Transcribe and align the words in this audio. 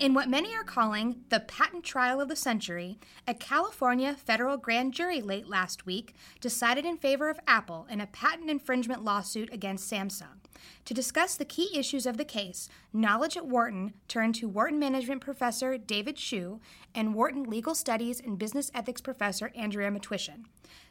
In 0.00 0.14
what 0.14 0.28
many 0.28 0.54
are 0.54 0.62
calling 0.62 1.24
the 1.28 1.40
patent 1.40 1.82
trial 1.82 2.20
of 2.20 2.28
the 2.28 2.36
century, 2.36 3.00
a 3.26 3.34
California 3.34 4.14
federal 4.14 4.56
grand 4.56 4.94
jury 4.94 5.20
late 5.20 5.48
last 5.48 5.86
week 5.86 6.14
decided 6.40 6.84
in 6.84 6.96
favor 6.96 7.28
of 7.28 7.40
Apple 7.48 7.84
in 7.90 8.00
a 8.00 8.06
patent 8.06 8.48
infringement 8.48 9.02
lawsuit 9.02 9.52
against 9.52 9.90
Samsung. 9.90 10.38
To 10.84 10.94
discuss 10.94 11.34
the 11.34 11.44
key 11.44 11.76
issues 11.76 12.06
of 12.06 12.16
the 12.16 12.24
case, 12.24 12.68
Knowledge 12.92 13.36
at 13.36 13.48
Wharton 13.48 13.92
turned 14.06 14.36
to 14.36 14.48
Wharton 14.48 14.78
Management 14.78 15.20
Professor 15.20 15.76
David 15.76 16.16
Hsu 16.16 16.60
and 16.94 17.12
Wharton 17.12 17.42
Legal 17.42 17.74
Studies 17.74 18.20
and 18.20 18.38
Business 18.38 18.70
Ethics 18.74 19.00
Professor 19.00 19.50
Andrea 19.56 19.90
Matwyshyn. 19.90 20.44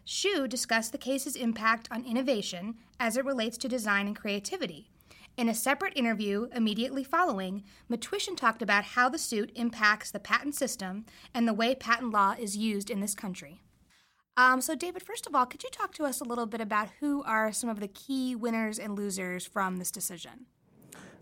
Shu 0.03 0.49
discussed 0.49 0.91
the 0.91 0.97
case's 0.97 1.37
impact 1.37 1.87
on 1.89 2.03
innovation 2.03 2.75
as 2.99 3.15
it 3.15 3.23
relates 3.23 3.57
to 3.59 3.69
design 3.69 4.05
and 4.07 4.17
creativity. 4.17 4.89
In 5.37 5.49
a 5.49 5.53
separate 5.53 5.93
interview 5.95 6.47
immediately 6.55 7.03
following, 7.03 7.63
Matwyshyn 7.91 8.35
talked 8.35 8.63
about 8.63 8.83
how 8.83 9.07
the 9.07 9.19
suit 9.19 9.51
impacts 9.53 10.09
the 10.09 10.19
patent 10.19 10.55
system 10.55 11.05
and 11.31 11.47
the 11.47 11.53
way 11.53 11.75
patent 11.75 12.11
law 12.11 12.33
is 12.39 12.57
used 12.57 12.89
in 12.89 13.01
this 13.01 13.13
country. 13.13 13.61
Um, 14.35 14.61
so, 14.61 14.73
David, 14.73 15.03
first 15.03 15.27
of 15.27 15.35
all, 15.35 15.45
could 15.45 15.61
you 15.61 15.69
talk 15.71 15.93
to 15.93 16.05
us 16.05 16.19
a 16.19 16.23
little 16.23 16.47
bit 16.47 16.59
about 16.59 16.89
who 17.01 17.21
are 17.21 17.51
some 17.51 17.69
of 17.69 17.79
the 17.79 17.87
key 17.87 18.35
winners 18.35 18.79
and 18.79 18.95
losers 18.95 19.45
from 19.45 19.77
this 19.77 19.91
decision? 19.91 20.47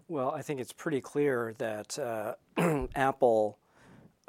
Well, 0.08 0.32
I 0.32 0.42
think 0.42 0.62
it's 0.62 0.72
pretty 0.72 1.02
clear 1.02 1.54
that 1.58 2.00
uh, 2.00 2.36
Apple 2.96 3.60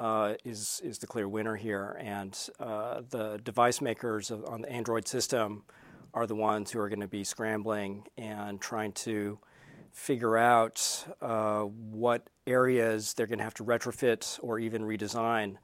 uh, 0.01 0.33
is 0.43 0.81
is 0.83 0.97
the 0.97 1.07
clear 1.07 1.29
winner 1.29 1.55
here, 1.55 1.97
and 2.01 2.37
uh, 2.59 3.03
the 3.09 3.39
device 3.41 3.79
makers 3.79 4.31
on 4.31 4.63
the 4.63 4.69
Android 4.69 5.07
system 5.07 5.63
are 6.13 6.27
the 6.27 6.35
ones 6.35 6.71
who 6.71 6.79
are 6.79 6.89
going 6.89 6.99
to 6.99 7.07
be 7.07 7.23
scrambling 7.23 8.05
and 8.17 8.59
trying 8.59 8.91
to 8.91 9.39
figure 9.97 10.37
out 10.37 11.05
uh, 11.23 11.61
what 11.61 12.29
areas 12.45 13.15
they're 13.15 13.25
going 13.25 13.39
to 13.39 13.43
have 13.43 13.55
to 13.55 13.63
retrofit 13.63 14.39
or 14.43 14.59
even 14.59 14.83
redesign. 14.83 15.57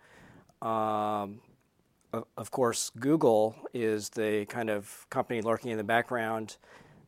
Um, 0.60 1.40
of 2.36 2.50
course, 2.50 2.92
Google 3.00 3.56
is 3.76 4.10
the 4.10 4.46
kind 4.50 4.72
of 4.72 5.06
company 5.12 5.42
lurking 5.42 5.70
in 5.70 5.78
the 5.78 5.84
background 5.84 6.58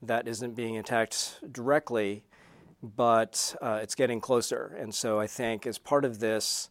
that 0.04 0.28
isn't 0.28 0.56
being 0.56 0.78
attacked 0.78 1.40
directly, 1.52 2.24
but 2.84 3.56
uh, 3.60 3.80
it's 3.82 3.96
getting 3.96 4.22
closer. 4.22 4.76
And 4.80 4.94
so 4.94 5.20
I 5.20 5.26
think 5.26 5.66
as 5.66 5.80
part 5.80 6.06
of 6.06 6.20
this 6.20 6.70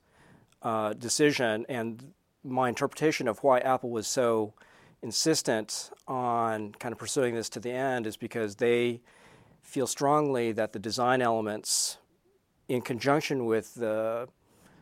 uh, 0.63 0.93
decision 0.93 1.67
and 1.69 2.13
my 2.45 2.69
interpretation 2.69 3.27
of 3.27 3.43
why 3.43 3.59
Apple 3.59 3.91
was 3.91 4.07
so 4.07 4.55
insistent 5.03 5.91
on 6.07 6.73
kind 6.79 6.93
of 6.93 6.99
pursuing 6.99 7.35
this 7.35 7.49
to 7.51 7.61
the 7.61 7.73
end 7.73 8.07
is 8.07 8.17
because 8.17 8.57
they 8.57 9.01
feel 9.75 9.87
strongly 9.89 10.53
that 10.53 10.73
the 10.73 10.79
design 10.79 11.21
elements, 11.21 11.99
in 12.69 12.81
conjunction 12.81 13.45
with 13.45 13.75
the 13.75 14.29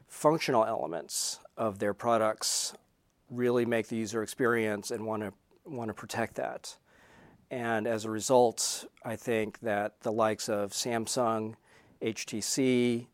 functional 0.07 0.67
elements 0.67 1.41
of 1.57 1.79
their 1.79 1.95
products, 1.95 2.75
really 3.31 3.65
make 3.65 3.89
the 3.89 3.97
user 3.97 4.23
experience 4.23 4.91
and 4.91 5.07
want 5.07 5.23
to 5.23 5.33
want 5.65 5.89
to 5.89 5.95
protect 5.95 6.34
that. 6.34 6.77
And 7.51 7.87
as 7.87 8.05
a 8.05 8.11
result, 8.11 8.84
I 9.03 9.17
think 9.17 9.61
that 9.61 9.99
the 10.03 10.12
likes 10.12 10.51
of 10.51 10.73
Samsung, 10.73 11.55
HTC, 12.03 13.06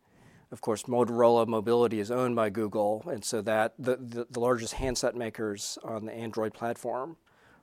of 0.50 0.60
course, 0.60 0.82
Motorola 0.84 1.46
Mobility 1.46 2.00
is 2.00 2.10
owned 2.10 2.34
by 2.34 2.50
Google, 2.50 3.04
and 3.06 3.24
so 3.24 3.40
that 3.42 3.74
the, 3.78 3.94
the, 3.96 4.26
the 4.28 4.40
largest 4.40 4.74
handset 4.74 5.14
makers 5.14 5.78
on 5.84 6.06
the 6.06 6.12
Android 6.12 6.54
platform 6.54 7.16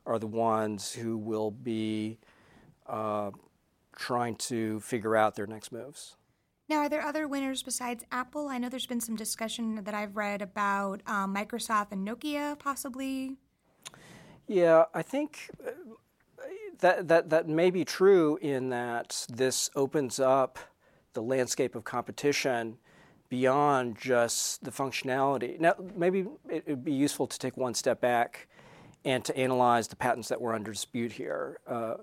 are 0.06 0.20
the 0.20 0.28
ones 0.28 0.94
who 0.94 1.18
will 1.18 1.52
be 1.52 2.18
uh, 2.88 3.32
trying 3.96 4.36
to 4.36 4.80
figure 4.82 5.16
out 5.16 5.36
their 5.36 5.48
next 5.48 5.72
moves. 5.72 6.16
Now, 6.68 6.78
are 6.78 6.90
there 6.90 7.04
other 7.04 7.28
winners 7.28 7.62
besides 7.62 8.04
Apple? 8.12 8.48
I 8.48 8.58
know 8.58 8.70
there's 8.70 8.88
been 8.88 9.02
some 9.02 9.16
discussion 9.16 9.84
that 9.84 9.94
I've 9.94 10.16
read 10.18 10.42
about 10.42 11.02
um, 11.06 11.36
Microsoft 11.36 11.92
and 11.92 12.08
Nokia 12.08 12.58
possibly. 12.58 13.36
Yeah, 14.48 14.86
I 14.94 15.02
think 15.02 15.50
uh, 15.66 15.72
that, 16.80 17.08
that, 17.08 17.30
that 17.30 17.48
may 17.48 17.70
be 17.70 17.86
true 17.86 18.38
in 18.42 18.70
that 18.70 19.26
this 19.30 19.70
opens 19.76 20.20
up 20.20 20.58
the 21.14 21.22
landscape 21.22 21.76
of 21.76 21.84
competition 21.84 22.78
beyond 23.30 23.98
just 23.98 24.64
the 24.64 24.72
functionality. 24.72 25.60
Now, 25.60 25.74
maybe 25.96 26.26
it 26.50 26.68
would 26.68 26.84
be 26.84 26.94
useful 26.94 27.28
to 27.28 27.40
take 27.40 27.58
one 27.58 27.74
step 27.74 28.02
back 28.02 28.48
and 29.04 29.24
to 29.26 29.38
analyze 29.38 29.88
the 29.88 29.96
patents 29.96 30.30
that 30.30 30.42
were 30.42 30.54
under 30.54 30.72
dispute 30.72 31.12
here. 31.12 31.60
Uh, 31.68 31.96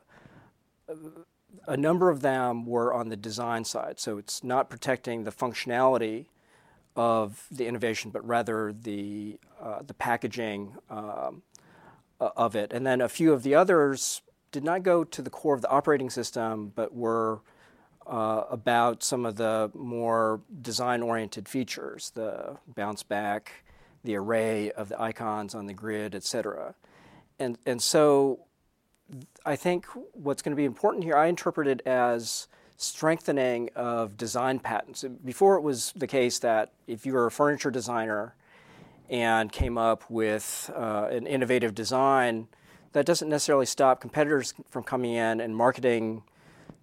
a 1.67 1.77
number 1.77 2.11
of 2.11 2.21
them 2.21 2.67
were 2.67 2.93
on 2.93 3.09
the 3.09 3.17
design 3.17 3.65
side, 3.65 4.01
so 4.01 4.19
it's 4.19 4.43
not 4.43 4.69
protecting 4.71 5.25
the 5.25 5.33
functionality 5.33 6.27
of 6.95 7.47
the 7.51 7.67
innovation, 7.67 8.11
but 8.11 8.27
rather 8.27 8.73
the 8.73 9.39
uh, 9.61 9.81
the 9.87 9.95
packaging 9.95 10.77
um, 10.91 11.43
of 12.19 12.57
it. 12.57 12.73
And 12.73 12.87
then 12.87 13.01
a 13.01 13.09
few 13.09 13.33
of 13.33 13.43
the 13.43 13.55
others 13.55 14.23
did 14.51 14.65
not 14.65 14.83
go 14.83 15.05
to 15.05 15.23
the 15.23 15.31
core 15.31 15.55
of 15.55 15.63
the 15.63 15.71
operating 15.71 16.11
system, 16.11 16.73
but 16.75 16.95
were 16.95 17.41
uh, 18.07 18.43
about 18.51 19.03
some 19.03 19.25
of 19.25 19.37
the 19.37 19.71
more 19.75 20.41
design-oriented 20.61 21.49
features, 21.49 22.11
the 22.15 22.59
bounce 22.67 23.03
back, 23.03 23.65
the 24.05 24.17
array 24.17 24.71
of 24.73 24.89
the 24.89 25.01
icons 25.01 25.55
on 25.55 25.67
the 25.67 25.75
grid, 25.75 26.15
et 26.15 26.25
cetera. 26.25 26.75
And 27.39 27.57
and 27.65 27.81
so 27.81 28.47
I 29.45 29.57
think 29.57 29.87
what's 30.13 30.43
going 30.43 30.53
to 30.53 30.57
be 30.57 30.65
important 30.65 31.05
here, 31.05 31.17
I 31.17 31.27
interpret 31.27 31.69
it 31.69 31.83
as 31.87 32.49
strengthening 32.77 33.71
of 33.77 34.17
design 34.17 34.59
patents. 34.59 35.05
Before 35.25 35.57
it 35.57 35.63
was 35.63 35.93
the 35.95 36.07
case 36.07 36.39
that 36.41 36.73
if 36.87 37.07
you 37.07 37.13
were 37.13 37.27
a 37.27 37.31
furniture 37.31 37.71
designer 37.71 38.35
and 39.09 39.53
came 39.53 39.77
up 39.79 40.09
with 40.11 40.71
uh, 40.75 41.09
an 41.11 41.27
innovative 41.27 41.75
design, 41.75 42.49
that 42.93 43.07
doesn't 43.07 43.29
necessarily 43.29 43.67
stop 43.67 44.01
competitors 44.01 44.55
from 44.69 44.83
coming 44.83 45.13
in 45.13 45.41
and 45.41 45.57
marketing 45.57 46.23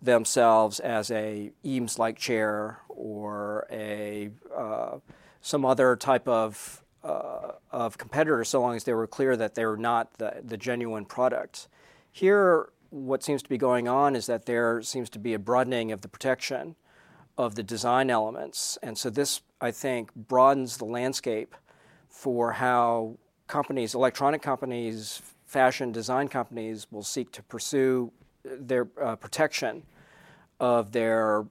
themselves 0.01 0.79
as 0.79 1.11
a 1.11 1.51
Eames-like 1.65 2.17
chair 2.17 2.79
or 2.87 3.67
a 3.71 4.29
uh, 4.55 4.97
some 5.41 5.65
other 5.65 5.95
type 5.95 6.27
of 6.27 6.83
uh, 7.03 7.53
of 7.71 7.97
competitor, 7.97 8.43
so 8.43 8.59
long 8.61 8.75
as 8.75 8.83
they 8.83 8.93
were 8.93 9.07
clear 9.07 9.37
that 9.37 9.55
they 9.55 9.65
were 9.65 9.77
not 9.77 10.13
the, 10.17 10.41
the 10.43 10.57
genuine 10.57 11.05
product. 11.05 11.67
Here, 12.19 12.67
what 12.89 13.23
seems 13.23 13.41
to 13.43 13.47
be 13.47 13.57
going 13.57 13.87
on 13.87 14.13
is 14.13 14.25
that 14.25 14.45
there 14.45 14.81
seems 14.81 15.09
to 15.11 15.19
be 15.19 15.33
a 15.33 15.39
broadening 15.39 15.93
of 15.93 16.01
the 16.01 16.09
protection 16.09 16.75
of 17.37 17.55
the 17.55 17.63
design 17.63 18.09
elements. 18.09 18.77
And 18.83 18.97
so 18.97 19.09
this, 19.09 19.39
I 19.61 19.71
think, 19.71 20.13
broadens 20.13 20.75
the 20.75 20.83
landscape 20.83 21.55
for 22.09 22.51
how 22.51 23.15
companies, 23.47 23.95
electronic 23.95 24.41
companies, 24.41 25.21
fashion 25.45 25.93
design 25.93 26.27
companies 26.27 26.87
will 26.91 27.03
seek 27.03 27.31
to 27.31 27.43
pursue 27.43 28.11
their 28.43 28.89
uh, 29.01 29.15
protection 29.15 29.83
of 30.59 30.91
their 30.91 31.45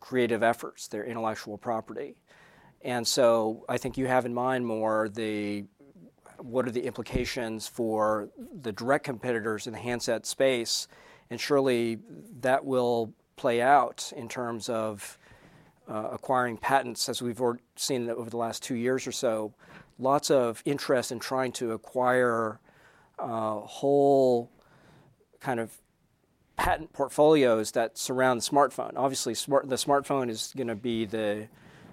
creative 0.00 0.42
efforts, 0.42 0.88
their 0.88 1.04
intellectual 1.04 1.58
property. 1.58 2.16
And 2.80 3.06
so 3.06 3.66
I 3.68 3.76
think 3.76 3.98
you 3.98 4.06
have 4.06 4.24
in 4.24 4.32
mind 4.32 4.64
more 4.64 5.10
the 5.10 5.66
what 6.44 6.68
are 6.68 6.70
the 6.70 6.84
implications 6.84 7.66
for 7.66 8.28
the 8.60 8.70
direct 8.70 9.04
competitors 9.04 9.66
in 9.66 9.72
the 9.72 9.78
handset 9.78 10.26
space? 10.26 10.86
And 11.30 11.40
surely 11.40 12.00
that 12.40 12.66
will 12.66 13.14
play 13.36 13.62
out 13.62 14.12
in 14.14 14.28
terms 14.28 14.68
of 14.68 15.18
uh, 15.88 16.10
acquiring 16.12 16.58
patents, 16.58 17.08
as 17.08 17.22
we've 17.22 17.40
seen 17.76 18.10
over 18.10 18.28
the 18.28 18.36
last 18.36 18.62
two 18.62 18.74
years 18.74 19.06
or 19.06 19.12
so. 19.12 19.54
Lots 19.98 20.30
of 20.30 20.62
interest 20.66 21.12
in 21.12 21.18
trying 21.18 21.52
to 21.52 21.72
acquire 21.72 22.60
uh, 23.18 23.60
whole 23.60 24.50
kind 25.40 25.60
of 25.60 25.72
patent 26.56 26.92
portfolios 26.92 27.72
that 27.72 27.96
surround 27.96 28.42
the 28.42 28.44
smartphone. 28.44 28.92
Obviously, 28.96 29.34
smart, 29.34 29.68
the 29.68 29.76
smartphone 29.76 30.28
is 30.28 30.52
going 30.54 30.68
to 30.68 30.74
be 30.74 31.06
the 31.06 31.48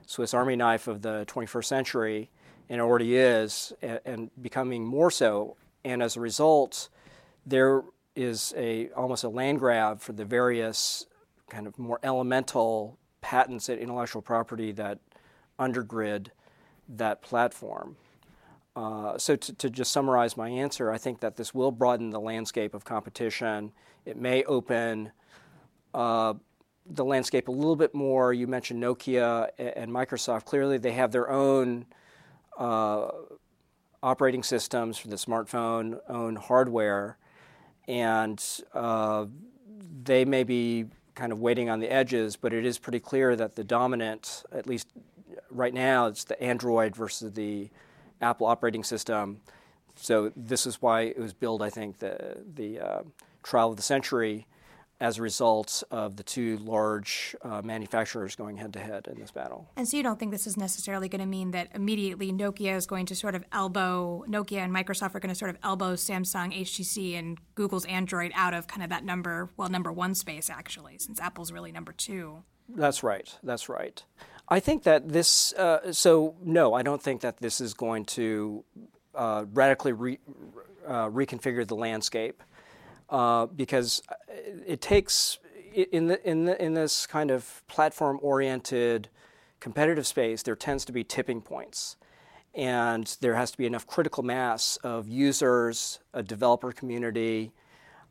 Swiss 0.07 0.33
Army 0.33 0.57
knife 0.57 0.88
of 0.88 1.01
the 1.01 1.25
21st 1.27 1.65
century 1.65 2.30
and 2.69 2.79
it 2.79 2.83
already 2.83 3.15
is, 3.15 3.73
and, 3.81 3.99
and 4.05 4.31
becoming 4.41 4.85
more 4.85 5.11
so. 5.11 5.55
And 5.83 6.01
as 6.01 6.15
a 6.15 6.19
result, 6.19 6.89
there 7.45 7.83
is 8.15 8.53
a 8.57 8.89
almost 8.89 9.23
a 9.23 9.29
land 9.29 9.59
grab 9.59 10.01
for 10.01 10.13
the 10.13 10.25
various 10.25 11.05
kind 11.49 11.67
of 11.67 11.77
more 11.79 11.99
elemental 12.03 12.97
patents 13.21 13.69
and 13.69 13.79
intellectual 13.79 14.21
property 14.21 14.71
that 14.73 14.99
undergrid 15.59 16.27
that 16.89 17.21
platform. 17.21 17.95
Uh, 18.75 19.17
so 19.17 19.35
to, 19.35 19.53
to, 19.53 19.69
just 19.69 19.91
summarize 19.91 20.37
my 20.37 20.49
answer, 20.49 20.91
I 20.91 20.97
think 20.97 21.19
that 21.19 21.35
this 21.35 21.53
will 21.53 21.71
broaden 21.71 22.09
the 22.09 22.21
landscape 22.21 22.73
of 22.73 22.85
competition. 22.85 23.73
It 24.05 24.17
may 24.17 24.43
open 24.45 25.11
uh, 25.93 26.35
the 26.85 27.03
landscape 27.03 27.49
a 27.49 27.51
little 27.51 27.75
bit 27.75 27.93
more. 27.93 28.33
You 28.33 28.47
mentioned 28.47 28.81
Nokia 28.81 29.49
and 29.57 29.91
Microsoft. 29.91 30.45
Clearly, 30.45 30.77
they 30.77 30.93
have 30.93 31.11
their 31.11 31.29
own 31.29 31.85
uh, 32.57 33.09
operating 34.03 34.44
systems 34.44 34.98
for 34.98 35.07
the 35.07 35.15
smartphone, 35.15 36.00
own 36.09 36.36
hardware, 36.36 37.18
and 37.88 38.44
uh, 38.74 39.25
they 40.03 40.25
may 40.25 40.44
be 40.44 40.86
kind 41.15 41.31
of 41.31 41.39
waiting 41.39 41.69
on 41.69 41.80
the 41.80 41.92
edges, 41.92 42.36
but 42.36 42.53
it 42.53 42.65
is 42.65 42.80
pretty 42.80 43.00
clear 43.00 43.36
that 43.36 43.56
the 43.56 43.63
dominant, 43.63 44.44
at 44.51 44.65
least 44.65 44.88
right 45.50 45.74
now, 45.74 46.07
it's 46.07 46.24
the 46.24 46.42
Android 46.42 46.95
versus 46.95 47.33
the 47.33 47.69
Apple 48.21 48.48
operating 48.48 48.83
system. 48.83 49.42
So 49.95 50.31
this 50.36 50.65
is 50.65 50.81
why 50.81 51.01
it 51.01 51.19
was 51.19 51.33
billed, 51.33 51.62
I 51.62 51.69
think, 51.69 52.00
the 52.00 52.38
the 52.56 52.80
uh, 52.80 53.01
trial 53.44 53.71
of 53.71 53.75
the 53.75 53.83
century 53.83 54.47
as 55.01 55.18
a 55.18 55.21
result 55.24 55.83
of 55.89 56.15
the 56.15 56.24
two 56.24 56.59
large 56.59 57.36
uh, 57.42 57.59
manufacturers 57.63 58.36
going 58.36 58.56
head 58.56 58.71
to 58.71 58.80
head 58.80 59.07
in 59.12 59.19
this 59.19 59.31
battle. 59.31 59.68
And 59.75 59.88
so 59.88 59.98
you 59.98 60.03
don't 60.03 60.19
think 60.19 60.31
this 60.31 60.45
is 60.45 60.56
necessarily 60.56 61.09
going 61.09 61.21
to 61.21 61.27
mean 61.27 61.51
that 61.51 61.69
immediately 61.74 62.31
Nokia 62.31 62.75
is 62.77 62.86
going 62.86 63.07
to 63.07 63.15
sort 63.15 63.33
of 63.33 63.44
elbow, 63.51 64.24
Nokia 64.30 64.59
and 64.59 64.74
Microsoft 64.74 65.15
are 65.15 65.19
going 65.19 65.33
to 65.33 65.36
sort 65.36 65.50
of 65.50 65.57
elbow 65.63 65.95
Samsung, 65.95 66.56
HTC, 66.56 67.18
and 67.18 67.39
Google's 67.56 67.86
Android 67.86 68.31
out 68.36 68.53
of 68.53 68.68
kind 68.68 68.83
of 68.83 68.89
that 68.89 69.03
number, 69.03 69.50
well, 69.57 69.69
number 69.69 69.92
one 69.92 70.13
space 70.13 70.51
actually, 70.51 71.00
since 71.00 71.19
Apple's 71.19 71.51
really 71.51 71.71
number 71.71 71.92
two. 71.92 72.44
That's 72.69 73.01
right. 73.01 73.36
That's 73.42 73.68
right. 73.68 74.04
I 74.47 74.59
think 74.59 74.83
that 74.83 75.09
this, 75.09 75.51
uh, 75.54 75.92
so 75.92 76.36
no, 76.44 76.75
I 76.75 76.83
don't 76.83 77.01
think 77.01 77.21
that 77.21 77.38
this 77.38 77.59
is 77.59 77.74
going 77.74 78.06
to 78.06 78.63
uh, 79.15 79.45
radically 79.51 79.94
re, 79.94 80.19
uh, 80.88 81.09
reconfigure 81.09 81.68
the 81.68 81.75
landscape 81.75 82.44
uh, 83.11 83.45
because 83.45 84.01
it 84.65 84.81
takes 84.81 85.37
in 85.73 86.07
the, 86.07 86.29
in 86.29 86.45
the, 86.45 86.63
in 86.63 86.73
this 86.73 87.05
kind 87.05 87.29
of 87.29 87.61
platform 87.67 88.19
oriented 88.21 89.09
competitive 89.59 90.07
space 90.07 90.41
there 90.41 90.55
tends 90.55 90.83
to 90.85 90.91
be 90.91 91.03
tipping 91.03 91.41
points. 91.41 91.97
And 92.53 93.15
there 93.21 93.35
has 93.35 93.51
to 93.51 93.57
be 93.57 93.65
enough 93.65 93.87
critical 93.87 94.23
mass 94.23 94.77
of 94.77 95.07
users 95.07 95.99
a 96.13 96.23
developer 96.23 96.73
community 96.73 97.53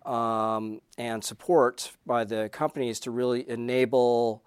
um, 0.06 0.80
and 0.96 1.22
support 1.22 1.92
by 2.06 2.24
the 2.24 2.48
companies 2.50 3.00
to 3.00 3.10
really 3.10 3.48
enable 3.50 4.42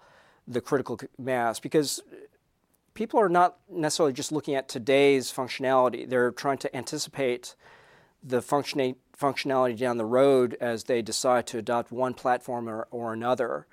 the 0.48 0.62
critical 0.62 1.00
mass. 1.20 1.60
Because 1.60 2.02
people 2.96 3.20
are 3.20 3.30
not 3.30 3.58
necessarily 3.70 4.14
just 4.14 4.32
looking 4.32 4.56
at 4.56 4.68
today's 4.68 5.32
functionality. 5.32 6.10
They're 6.10 6.32
trying 6.32 6.58
to 6.60 6.76
anticipate 6.76 7.56
the 8.24 8.42
functioning 8.42 8.96
functionality 9.18 9.78
down 9.78 9.98
the 9.98 10.06
road 10.06 10.58
as 10.60 10.86
they 10.86 11.02
decide 11.02 11.48
to 11.48 11.58
adopt 11.58 11.92
one 11.92 12.14
platform 12.14 12.68
or, 12.68 12.88
or 12.92 13.14
another. 13.14 13.68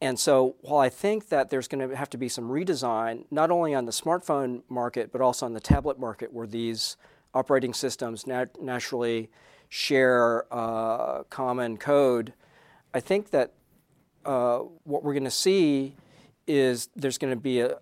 And 0.00 0.18
so, 0.18 0.56
while 0.62 0.80
I 0.80 0.88
think 0.88 1.28
that 1.28 1.50
there's 1.50 1.68
going 1.68 1.88
to 1.88 1.96
have 1.96 2.10
to 2.10 2.18
be 2.18 2.28
some 2.28 2.48
redesign, 2.48 3.24
not 3.30 3.52
only 3.52 3.72
on 3.72 3.84
the 3.86 3.92
smartphone 3.92 4.62
market, 4.68 5.12
but 5.12 5.20
also 5.20 5.46
on 5.46 5.52
the 5.52 5.60
tablet 5.60 5.98
market, 5.98 6.32
where 6.32 6.46
these 6.46 6.96
operating 7.34 7.72
systems 7.72 8.26
nat- 8.26 8.60
naturally 8.60 9.30
share 9.68 10.44
uh, 10.50 11.22
common 11.30 11.76
code, 11.76 12.32
I 12.92 12.98
think 12.98 13.30
that 13.30 13.52
uh, 14.24 14.58
what 14.84 15.04
we're 15.04 15.14
going 15.14 15.24
to 15.24 15.30
see 15.30 15.94
is 16.46 16.88
there's 16.96 17.16
going 17.16 17.32
to 17.32 17.40
be 17.40 17.60
a, 17.60 17.78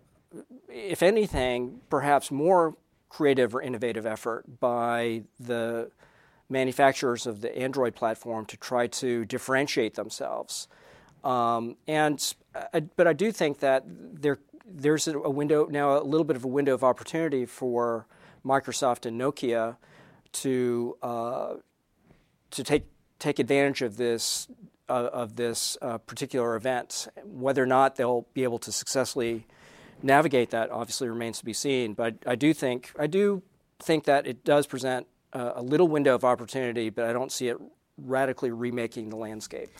if 0.68 1.02
anything, 1.02 1.80
perhaps 1.88 2.30
more 2.30 2.76
creative 3.08 3.54
or 3.54 3.62
innovative 3.62 4.06
effort 4.06 4.60
by 4.60 5.22
the 5.38 5.90
manufacturers 6.50 7.26
of 7.26 7.40
the 7.40 7.56
Android 7.56 7.94
platform 7.94 8.44
to 8.46 8.56
try 8.56 8.86
to 8.86 9.24
differentiate 9.24 9.94
themselves. 9.94 10.68
Um, 11.22 11.76
and 11.86 12.34
I, 12.74 12.80
but 12.80 13.06
I 13.06 13.12
do 13.12 13.32
think 13.32 13.60
that 13.60 13.84
there 13.86 14.38
there's 14.72 15.08
a 15.08 15.30
window 15.30 15.66
now, 15.66 15.98
a 15.98 16.02
little 16.02 16.24
bit 16.24 16.36
of 16.36 16.44
a 16.44 16.48
window 16.48 16.74
of 16.74 16.84
opportunity 16.84 17.44
for 17.44 18.06
Microsoft 18.44 19.04
and 19.06 19.20
Nokia 19.20 19.76
to 20.32 20.96
uh, 21.02 21.54
to 22.50 22.64
take 22.64 22.84
take 23.18 23.38
advantage 23.38 23.82
of 23.82 23.96
this 23.96 24.48
uh, 24.88 25.10
of 25.12 25.36
this 25.36 25.76
uh, 25.82 25.98
particular 25.98 26.56
event. 26.56 27.08
Whether 27.24 27.62
or 27.62 27.66
not 27.66 27.96
they'll 27.96 28.26
be 28.32 28.44
able 28.44 28.58
to 28.60 28.72
successfully 28.72 29.46
navigate 30.02 30.50
that 30.50 30.70
obviously 30.70 31.08
remains 31.08 31.38
to 31.38 31.44
be 31.44 31.52
seen. 31.52 31.94
But 31.94 32.14
I 32.26 32.34
do 32.34 32.54
think 32.54 32.92
I 32.98 33.06
do 33.06 33.42
think 33.78 34.04
that 34.04 34.26
it 34.26 34.44
does 34.44 34.66
present 34.66 35.06
a 35.32 35.62
little 35.62 35.88
window 35.88 36.14
of 36.14 36.24
opportunity, 36.24 36.90
but 36.90 37.06
I 37.06 37.12
don't 37.12 37.30
see 37.32 37.48
it 37.48 37.56
radically 37.96 38.50
remaking 38.50 39.10
the 39.10 39.16
landscape. 39.16 39.70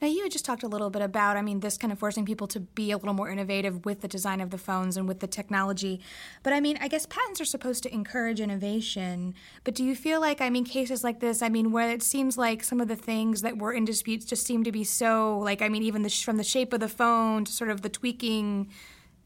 Now, 0.00 0.08
you 0.08 0.22
had 0.22 0.32
just 0.32 0.46
talked 0.46 0.62
a 0.62 0.68
little 0.68 0.88
bit 0.88 1.02
about, 1.02 1.36
I 1.36 1.42
mean, 1.42 1.60
this 1.60 1.76
kind 1.76 1.92
of 1.92 1.98
forcing 1.98 2.24
people 2.24 2.46
to 2.48 2.60
be 2.60 2.90
a 2.90 2.96
little 2.96 3.12
more 3.12 3.28
innovative 3.28 3.84
with 3.84 4.00
the 4.00 4.08
design 4.08 4.40
of 4.40 4.48
the 4.48 4.56
phones 4.56 4.96
and 4.96 5.06
with 5.06 5.20
the 5.20 5.26
technology. 5.26 6.00
But 6.42 6.54
I 6.54 6.60
mean, 6.60 6.78
I 6.80 6.88
guess 6.88 7.04
patents 7.04 7.38
are 7.38 7.44
supposed 7.44 7.82
to 7.82 7.92
encourage 7.92 8.40
innovation. 8.40 9.34
But 9.62 9.74
do 9.74 9.84
you 9.84 9.94
feel 9.94 10.18
like, 10.18 10.40
I 10.40 10.48
mean, 10.48 10.64
cases 10.64 11.04
like 11.04 11.20
this, 11.20 11.42
I 11.42 11.50
mean, 11.50 11.70
where 11.70 11.90
it 11.90 12.02
seems 12.02 12.38
like 12.38 12.64
some 12.64 12.80
of 12.80 12.88
the 12.88 12.96
things 12.96 13.42
that 13.42 13.58
were 13.58 13.74
in 13.74 13.84
disputes 13.84 14.24
just 14.24 14.46
seem 14.46 14.64
to 14.64 14.72
be 14.72 14.84
so, 14.84 15.38
like, 15.38 15.60
I 15.60 15.68
mean, 15.68 15.82
even 15.82 16.00
the, 16.00 16.08
from 16.08 16.38
the 16.38 16.44
shape 16.44 16.72
of 16.72 16.80
the 16.80 16.88
phone 16.88 17.44
to 17.44 17.52
sort 17.52 17.68
of 17.68 17.82
the 17.82 17.90
tweaking 17.90 18.70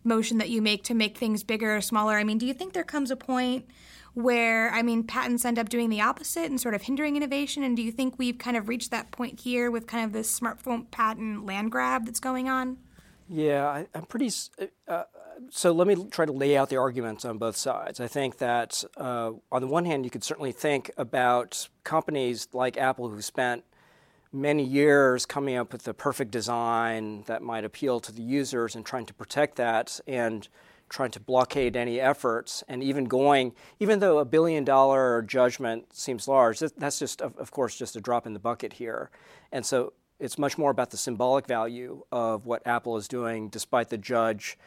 motion 0.05 0.39
that 0.39 0.51
you 0.51 0.62
make 0.62 0.85
to 0.85 0.95
make 0.95 1.19
things 1.19 1.43
bigger 1.43 1.77
or 1.77 1.81
smaller, 1.81 2.17
I 2.17 2.25
mean, 2.25 2.39
do 2.39 2.47
you 2.47 2.55
think 2.55 2.73
there 2.73 2.85
comes 2.85 3.11
a 3.11 3.17
point 3.17 3.67
where, 4.15 4.71
I 4.71 4.83
mean, 4.83 5.03
patents 5.05 5.45
end 5.45 5.59
up 5.59 5.69
doing 5.69 5.91
the 5.91 6.01
opposite 6.01 6.45
and 6.45 6.61
sort 6.61 6.75
of 6.75 6.83
hindering 6.83 7.17
innovation? 7.17 7.62
And 7.62 7.77
do 7.77 7.83
you 7.83 7.91
think 7.91 8.15
we've 8.19 8.39
kind 8.39 8.56
of 8.56 8.69
reached 8.69 8.91
that 8.93 9.11
point 9.11 9.41
here 9.41 9.71
with 9.71 9.87
kind 9.87 10.05
of 10.05 10.12
this 10.12 10.39
smartphone 10.39 10.91
patent 10.91 11.45
land 11.47 11.73
grab 11.73 12.06
that's 12.06 12.21
going 12.21 12.49
on? 12.49 12.79
Yeah, 13.29 13.67
I, 13.67 13.87
am 13.95 14.05
pretty. 14.05 14.31
Uh, 14.61 14.67
uh, 14.87 15.05
so 15.51 15.73
let 15.73 15.87
me 15.87 15.97
try 16.11 16.27
to 16.27 16.33
lay 16.33 16.56
out 16.56 16.69
the 16.69 16.77
arguments 16.77 17.25
on 17.25 17.39
both 17.39 17.56
sides. 17.56 17.99
I 17.99 18.06
think 18.06 18.39
that 18.39 18.85
uh, 18.97 19.33
on 19.51 19.61
the 19.62 19.67
one 19.67 19.85
hand, 19.85 20.05
you 20.05 20.11
could 20.11 20.25
certainly 20.25 20.53
think 20.53 20.91
about 20.97 21.69
companies 21.83 22.49
like 22.53 22.77
Apple 22.77 23.09
who 23.09 23.21
spent 23.23 23.65
many 24.35 24.65
years 24.65 25.25
coming 25.25 25.57
up 25.57 25.73
with 25.73 25.85
the 25.85 25.95
perfect 25.95 26.31
design 26.31 27.23
that 27.27 27.43
might 27.43 27.65
appeal 27.65 28.01
to 28.01 28.13
the 28.13 28.23
users 28.23 28.75
and 28.75 28.85
trying 28.85 29.07
to 29.07 29.15
protect 29.15 29.57
that 29.57 30.01
and 30.07 30.49
trying 30.89 31.11
to 31.11 31.21
blockade 31.21 31.77
any 31.77 32.01
efforts, 32.01 32.63
and 32.69 32.83
even 32.83 33.05
going, 33.05 33.53
even 33.81 33.99
though 34.01 34.19
a 34.19 34.25
billion 34.25 34.65
dollar 34.65 35.23
judgment 35.23 35.93
seems 35.93 36.29
large, 36.29 36.59
that's 36.59 36.99
just, 36.99 37.23
of 37.23 37.51
course, 37.51 37.77
just 37.77 37.97
a 37.97 38.01
drop 38.01 38.27
in 38.27 38.33
the 38.33 38.39
bucket 38.39 38.75
here. 38.75 39.11
And 39.51 39.65
so 39.65 39.95
it's 40.21 40.39
much 40.39 40.59
more 40.59 40.71
about 40.71 40.91
the 40.91 40.97
symbolic 40.97 41.47
value 41.47 42.05
of 42.13 42.47
what 42.47 42.67
Apple 42.67 42.97
is 42.97 43.09
doing, 43.09 43.49
despite 43.49 43.89
the 43.89 43.99
judge 43.99 44.58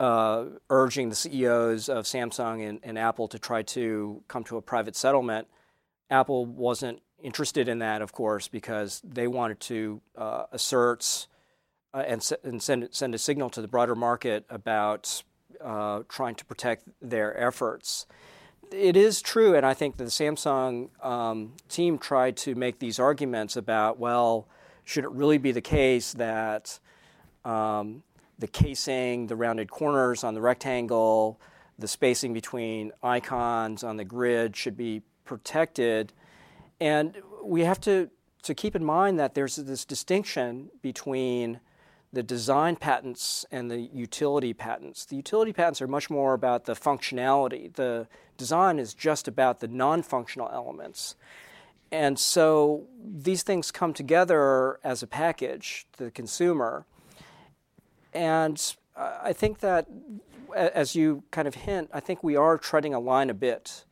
uh, 0.00 0.46
urging 0.70 1.08
the 1.08 1.14
CEOs 1.14 1.88
of 1.88 2.04
Samsung 2.04 2.68
and, 2.68 2.80
and, 2.82 2.98
Apple 2.98 3.28
to 3.28 3.38
try 3.38 3.62
to 3.62 4.22
come 4.26 4.42
to 4.44 4.56
a 4.56 4.62
private 4.62 4.96
settlement. 4.96 5.46
Apple 6.10 6.46
wasn't 6.46 7.00
interested 7.22 7.68
in 7.68 7.78
that, 7.78 8.02
of 8.02 8.12
course, 8.12 8.48
because 8.48 9.00
they 9.04 9.26
wanted 9.26 9.60
to 9.60 10.00
uh, 10.16 10.44
assert 10.52 11.26
uh, 11.92 12.02
and, 12.06 12.28
and 12.42 12.62
send, 12.62 12.88
send 12.90 13.14
a 13.14 13.18
signal 13.18 13.50
to 13.50 13.62
the 13.62 13.68
broader 13.68 13.94
market 13.94 14.44
about 14.50 15.22
uh, 15.62 16.02
trying 16.08 16.34
to 16.34 16.44
protect 16.44 16.88
their 17.00 17.38
efforts. 17.40 18.06
It 18.72 18.96
is 18.96 19.22
true, 19.22 19.54
and 19.54 19.64
I 19.64 19.74
think 19.74 19.96
the 19.96 20.04
Samsung 20.04 20.88
um, 21.04 21.52
team 21.68 21.98
tried 21.98 22.36
to 22.38 22.54
make 22.54 22.78
these 22.78 22.98
arguments 22.98 23.56
about, 23.56 23.98
well, 23.98 24.48
should 24.84 25.04
it 25.04 25.10
really 25.10 25.38
be 25.38 25.52
the 25.52 25.60
case 25.60 26.12
that 26.14 26.78
um, 27.44 28.02
the 28.38 28.48
casing, 28.48 29.28
the 29.28 29.36
rounded 29.36 29.70
corners 29.70 30.24
on 30.24 30.34
the 30.34 30.40
rectangle, 30.40 31.40
the 31.78 31.88
spacing 31.88 32.32
between 32.32 32.92
icons 33.02 33.84
on 33.84 33.96
the 33.96 34.04
grid 34.04 34.56
should 34.56 34.76
be 34.76 35.02
protected? 35.24 36.12
And 36.80 37.16
we 37.42 37.62
have 37.62 37.80
to, 37.82 38.10
to 38.42 38.54
keep 38.54 38.74
in 38.74 38.84
mind 38.84 39.18
that 39.18 39.34
there's 39.34 39.56
this 39.56 39.84
distinction 39.84 40.70
between 40.82 41.60
the 42.12 42.22
design 42.22 42.76
patents 42.76 43.44
and 43.50 43.70
the 43.70 43.80
utility 43.80 44.52
patents. 44.52 45.04
The 45.04 45.16
utility 45.16 45.52
patents 45.52 45.82
are 45.82 45.88
much 45.88 46.08
more 46.08 46.34
about 46.34 46.64
the 46.64 46.74
functionality. 46.74 47.72
The 47.72 48.06
design 48.36 48.78
is 48.78 48.94
just 48.94 49.28
about 49.28 49.60
the 49.60 49.68
non 49.68 50.02
functional 50.02 50.48
elements. 50.52 51.16
And 51.90 52.18
so 52.18 52.84
these 53.04 53.42
things 53.42 53.70
come 53.70 53.92
together 53.92 54.80
as 54.82 55.02
a 55.02 55.06
package 55.06 55.86
to 55.96 56.04
the 56.04 56.10
consumer. 56.10 56.86
And 58.12 58.60
I 58.96 59.32
think 59.32 59.60
that, 59.60 59.86
as 60.54 60.94
you 60.94 61.24
kind 61.30 61.46
of 61.46 61.54
hint, 61.54 61.90
I 61.92 62.00
think 62.00 62.22
we 62.22 62.36
are 62.36 62.58
treading 62.58 62.94
a 62.94 63.00
line 63.00 63.30
a 63.30 63.34
bit 63.34 63.84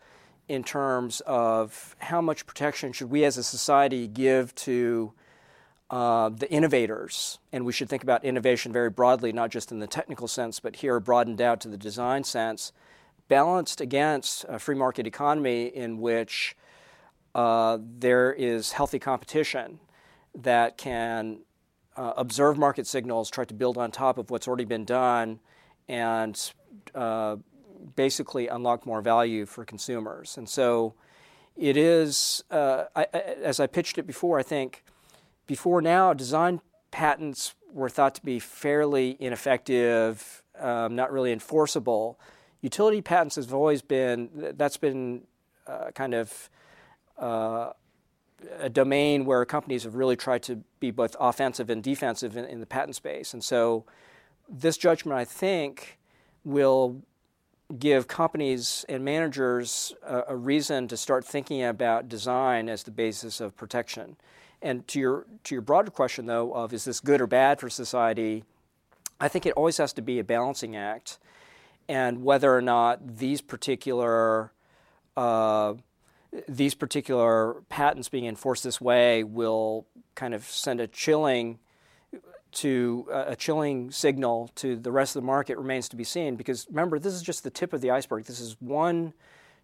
in 0.52 0.62
terms 0.62 1.22
of 1.22 1.96
how 1.98 2.20
much 2.20 2.44
protection 2.44 2.92
should 2.92 3.08
we 3.08 3.24
as 3.24 3.38
a 3.38 3.42
society 3.42 4.06
give 4.06 4.54
to 4.54 5.10
uh, 5.88 6.28
the 6.28 6.50
innovators, 6.52 7.38
and 7.52 7.64
we 7.64 7.72
should 7.72 7.88
think 7.88 8.02
about 8.02 8.22
innovation 8.22 8.70
very 8.70 8.90
broadly, 8.90 9.32
not 9.32 9.48
just 9.48 9.72
in 9.72 9.78
the 9.78 9.86
technical 9.86 10.28
sense, 10.28 10.60
but 10.60 10.76
here 10.76 11.00
broadened 11.00 11.40
out 11.40 11.58
to 11.58 11.68
the 11.68 11.78
design 11.78 12.22
sense, 12.22 12.70
balanced 13.28 13.80
against 13.80 14.44
a 14.46 14.58
free 14.58 14.74
market 14.74 15.06
economy 15.06 15.68
in 15.68 15.98
which 16.02 16.54
uh, 17.34 17.78
there 17.80 18.30
is 18.30 18.72
healthy 18.72 18.98
competition 18.98 19.80
that 20.34 20.76
can 20.76 21.38
uh, 21.96 22.12
observe 22.18 22.58
market 22.58 22.86
signals, 22.86 23.30
try 23.30 23.46
to 23.46 23.54
build 23.54 23.78
on 23.78 23.90
top 23.90 24.18
of 24.18 24.30
what's 24.30 24.46
already 24.46 24.66
been 24.66 24.84
done, 24.84 25.40
and 25.88 26.52
uh, 26.94 27.36
basically 27.96 28.48
unlock 28.48 28.86
more 28.86 29.00
value 29.00 29.46
for 29.46 29.64
consumers. 29.64 30.36
And 30.36 30.48
so 30.48 30.94
it 31.56 31.76
is, 31.76 32.42
uh, 32.50 32.84
I, 32.96 33.06
I, 33.12 33.18
as 33.42 33.60
I 33.60 33.66
pitched 33.66 33.98
it 33.98 34.06
before, 34.06 34.38
I 34.38 34.42
think 34.42 34.84
before 35.46 35.82
now, 35.82 36.12
design 36.12 36.60
patents 36.90 37.54
were 37.72 37.88
thought 37.88 38.14
to 38.14 38.22
be 38.22 38.38
fairly 38.38 39.16
ineffective, 39.20 40.42
um, 40.58 40.94
not 40.94 41.12
really 41.12 41.32
enforceable. 41.32 42.18
Utility 42.60 43.02
patents 43.02 43.36
have 43.36 43.52
always 43.52 43.82
been, 43.82 44.54
that's 44.56 44.76
been 44.76 45.22
uh, 45.66 45.90
kind 45.94 46.14
of 46.14 46.50
uh, 47.18 47.72
a 48.58 48.68
domain 48.68 49.24
where 49.24 49.44
companies 49.44 49.84
have 49.84 49.94
really 49.94 50.16
tried 50.16 50.42
to 50.44 50.62
be 50.80 50.90
both 50.90 51.16
offensive 51.18 51.70
and 51.70 51.82
defensive 51.82 52.36
in, 52.36 52.44
in 52.44 52.60
the 52.60 52.66
patent 52.66 52.96
space. 52.96 53.32
And 53.32 53.42
so 53.42 53.84
this 54.48 54.76
judgment, 54.76 55.18
I 55.18 55.24
think, 55.24 55.98
will 56.44 57.02
give 57.78 58.06
companies 58.08 58.84
and 58.88 59.04
managers 59.04 59.94
a, 60.02 60.24
a, 60.28 60.36
reason 60.36 60.88
to 60.88 60.96
start 60.96 61.24
thinking 61.24 61.62
about 61.62 62.08
design 62.08 62.68
as 62.68 62.82
the 62.82 62.90
basis 62.90 63.40
of 63.40 63.56
protection. 63.56 64.16
And 64.60 64.86
to 64.88 65.00
your 65.00 65.26
to 65.44 65.54
your 65.54 65.62
broader 65.62 65.90
question 65.90 66.26
though 66.26 66.52
of 66.52 66.72
is 66.72 66.84
this 66.84 67.00
good 67.00 67.20
or 67.20 67.26
bad 67.26 67.60
for 67.60 67.68
society, 67.68 68.44
I 69.18 69.28
think 69.28 69.46
it 69.46 69.52
always 69.52 69.78
has 69.78 69.92
to 69.94 70.02
be 70.02 70.18
a 70.18 70.24
balancing 70.24 70.76
act, 70.76 71.18
and 71.88 72.22
whether 72.22 72.54
or 72.54 72.62
not 72.62 73.16
these 73.18 73.40
particular 73.40 74.52
uh, 75.16 75.74
these 76.48 76.74
particular 76.74 77.62
patents 77.68 78.08
being 78.08 78.26
enforced 78.26 78.64
this 78.64 78.80
way 78.80 79.24
will 79.24 79.86
kind 80.14 80.34
of 80.34 80.44
send 80.44 80.80
a 80.80 80.86
chilling 80.86 81.58
to 82.52 83.08
uh, 83.10 83.24
a 83.28 83.36
chilling 83.36 83.90
signal 83.90 84.50
to 84.56 84.76
the 84.76 84.92
rest 84.92 85.16
of 85.16 85.22
the 85.22 85.26
market 85.26 85.56
remains 85.58 85.88
to 85.88 85.96
be 85.96 86.04
seen 86.04 86.36
because 86.36 86.66
remember 86.68 86.98
this 86.98 87.14
is 87.14 87.22
just 87.22 87.44
the 87.44 87.50
tip 87.50 87.72
of 87.72 87.80
the 87.80 87.90
iceberg. 87.90 88.24
This 88.24 88.40
is 88.40 88.56
one 88.60 89.14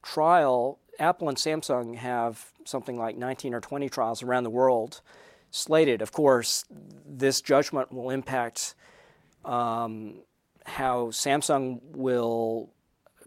trial. 0.02 0.78
Apple 0.99 1.28
and 1.28 1.37
samsung 1.37 1.97
have 1.97 2.52
something 2.64 2.99
like 2.99 3.16
19 3.16 3.54
or 3.54 3.61
20 3.61 3.88
trials 3.88 4.23
around 4.23 4.45
the 4.45 4.50
world 4.50 5.00
slated. 5.50 6.02
Of 6.02 6.12
course 6.12 6.64
this 7.07 7.40
judgment 7.40 7.92
will 7.92 8.11
impact 8.11 8.75
um, 9.45 10.23
how 10.64 11.07
samsung 11.07 11.80
will 11.95 12.71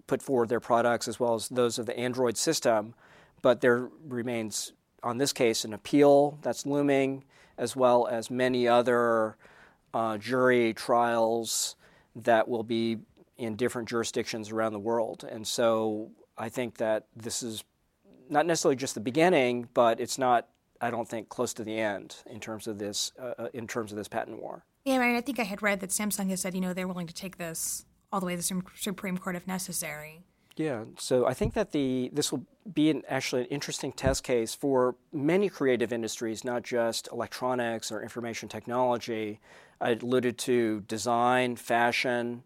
put 0.08 0.22
forward 0.22 0.50
their 0.50 0.60
products 0.60 1.08
as 1.08 1.20
well 1.20 1.36
as 1.36 1.50
those 1.50 1.80
of 1.80 1.86
the 1.86 1.98
android 1.98 2.38
system 2.38 2.94
but 3.42 3.62
there 3.62 3.90
remains 4.08 4.74
on 5.04 5.18
this 5.18 5.34
case 5.34 5.66
an 5.66 5.74
appeal 5.74 6.38
that's 6.42 6.66
looming 6.66 7.24
as 7.58 7.76
well 7.76 8.08
as 8.08 8.30
many 8.30 8.68
other 8.68 9.38
uh, 9.94 10.18
jury 10.18 10.74
trials 10.74 11.76
that 12.16 12.48
will 12.48 12.64
be 12.64 12.98
in 13.38 13.56
different 13.56 13.88
jurisdictions 13.88 14.52
around 14.52 14.74
the 14.74 14.80
world. 14.80 15.26
And 15.30 15.46
so 15.48 16.12
I 16.38 16.50
think 16.50 16.78
that 16.78 17.08
this 17.16 17.42
is 17.44 17.64
not 18.30 18.46
necessarily 18.46 18.76
just 18.76 18.96
the 18.96 19.02
beginning, 19.02 19.68
but 19.74 20.00
it's 20.00 20.18
not, 20.18 20.48
I 20.80 20.92
don't 20.92 21.08
think, 21.08 21.30
close 21.30 21.54
to 21.56 21.64
the 21.64 21.78
end 21.78 22.18
in 22.30 22.40
terms 22.40 22.68
of 22.68 22.78
this, 22.80 23.12
uh, 23.20 23.34
uh 23.38 23.48
in 23.54 23.68
terms 23.68 23.92
of 23.92 23.98
this 23.98 24.08
patent 24.08 24.42
war. 24.42 24.64
Yeah, 24.86 24.96
I, 24.96 25.00
mean, 25.00 25.16
I 25.16 25.22
think 25.22 25.40
I 25.40 25.44
had 25.44 25.62
read 25.62 25.80
that 25.82 25.90
Samsung 25.90 26.30
has 26.30 26.42
said, 26.42 26.56
you 26.56 26.62
know, 26.62 26.74
they're 26.74 26.88
willing 26.88 27.08
to 27.08 27.14
take 27.14 27.38
this 27.38 27.86
all 28.12 28.20
the 28.20 28.26
way 28.26 28.36
to 28.36 28.38
the 28.38 28.64
Supreme 28.76 29.18
Court 29.18 29.36
if 29.36 29.48
necessary. 29.48 30.24
Yeah, 30.62 30.84
so 31.00 31.26
I 31.26 31.34
think 31.34 31.56
that 31.56 31.72
the 31.72 32.12
this 32.14 32.32
will 32.32 32.46
be 32.72 32.92
an, 32.92 33.02
actually 33.10 33.42
an 33.42 33.48
interesting 33.48 33.92
test 33.92 34.24
case 34.24 34.54
for 34.54 34.96
many 35.12 35.50
creative 35.50 35.92
industries, 35.92 36.44
not 36.44 36.62
just 36.62 37.10
electronics 37.12 37.92
or 37.92 38.04
information 38.04 38.48
technology. 38.48 39.40
I 39.80 39.94
alluded 39.94 40.38
to 40.40 40.82
design, 40.82 41.56
fashion, 41.56 42.44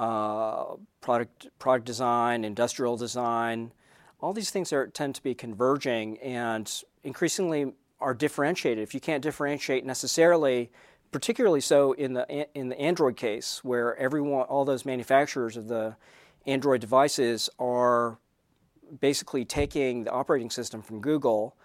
uh, 0.00 0.74
product 1.00 1.46
product 1.60 1.86
design, 1.86 2.44
industrial 2.44 2.96
design. 2.96 3.70
All 4.20 4.32
these 4.32 4.50
things 4.50 4.72
are, 4.72 4.88
tend 4.88 5.14
to 5.14 5.22
be 5.22 5.32
converging 5.32 6.18
and 6.18 6.68
increasingly 7.04 7.74
are 8.00 8.14
differentiated. 8.14 8.82
If 8.82 8.94
you 8.94 9.00
can't 9.00 9.22
differentiate 9.22 9.86
necessarily, 9.86 10.72
particularly 11.12 11.60
so 11.60 11.92
in 11.92 12.14
the 12.14 12.48
in 12.58 12.68
the 12.68 12.80
Android 12.80 13.16
case, 13.16 13.62
where 13.62 13.96
everyone, 13.96 14.42
all 14.46 14.64
those 14.64 14.84
manufacturers 14.84 15.56
of 15.56 15.68
the 15.68 15.94
Android 16.46 16.80
devices 16.80 17.48
are 17.58 18.18
basically 19.00 19.44
taking 19.44 20.04
the 20.04 20.10
operating 20.10 20.50
system 20.50 20.82
from 20.82 21.00
Google 21.00 21.56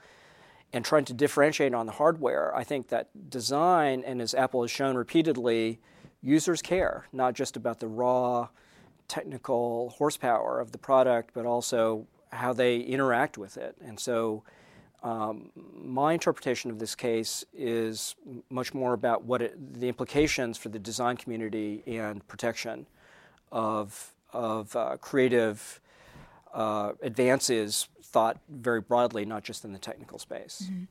and 0.72 0.86
trying 0.86 1.06
to 1.06 1.14
differentiate 1.14 1.74
on 1.74 1.86
the 1.86 1.94
hardware. 1.94 2.56
I 2.56 2.64
think 2.64 2.90
that 2.90 3.30
design, 3.30 4.04
and 4.06 4.22
as 4.22 4.34
Apple 4.34 4.62
has 4.62 4.72
shown 4.72 4.96
repeatedly, 4.96 5.80
users 6.22 6.62
care, 6.62 7.06
not 7.12 7.34
just 7.34 7.58
about 7.58 7.80
the 7.80 7.88
raw 7.88 8.50
technical 9.08 9.90
horsepower 9.90 10.60
of 10.60 10.72
the 10.72 10.78
product, 10.78 11.32
but 11.34 11.46
also 11.46 12.06
how 12.32 12.54
they 12.54 12.78
interact 12.78 13.38
with 13.38 13.58
it. 13.58 13.76
And 13.84 14.00
so, 14.00 14.44
um, 15.02 15.50
my 15.56 16.14
interpretation 16.14 16.70
of 16.70 16.78
this 16.78 16.94
case 16.94 17.46
is 17.54 18.16
much 18.50 18.74
more 18.74 18.94
about 18.94 19.24
what 19.24 19.42
it, 19.42 19.80
the 19.80 19.88
implications 19.88 20.58
for 20.58 20.70
the 20.70 20.78
design 20.78 21.16
community 21.18 21.82
and 21.88 22.26
protection 22.28 22.86
of 23.52 24.14
of 24.34 24.76
uh, 24.76 24.98
creative 24.98 25.82
uh, 26.54 26.94
advances 27.02 27.88
thought 28.04 28.40
very 28.50 28.82
broadly, 28.82 29.26
not 29.26 29.44
just 29.44 29.64
in 29.64 29.72
the 29.74 29.80
technical 29.80 30.20
space. 30.20 30.64
Mm-hmm. 30.66 30.84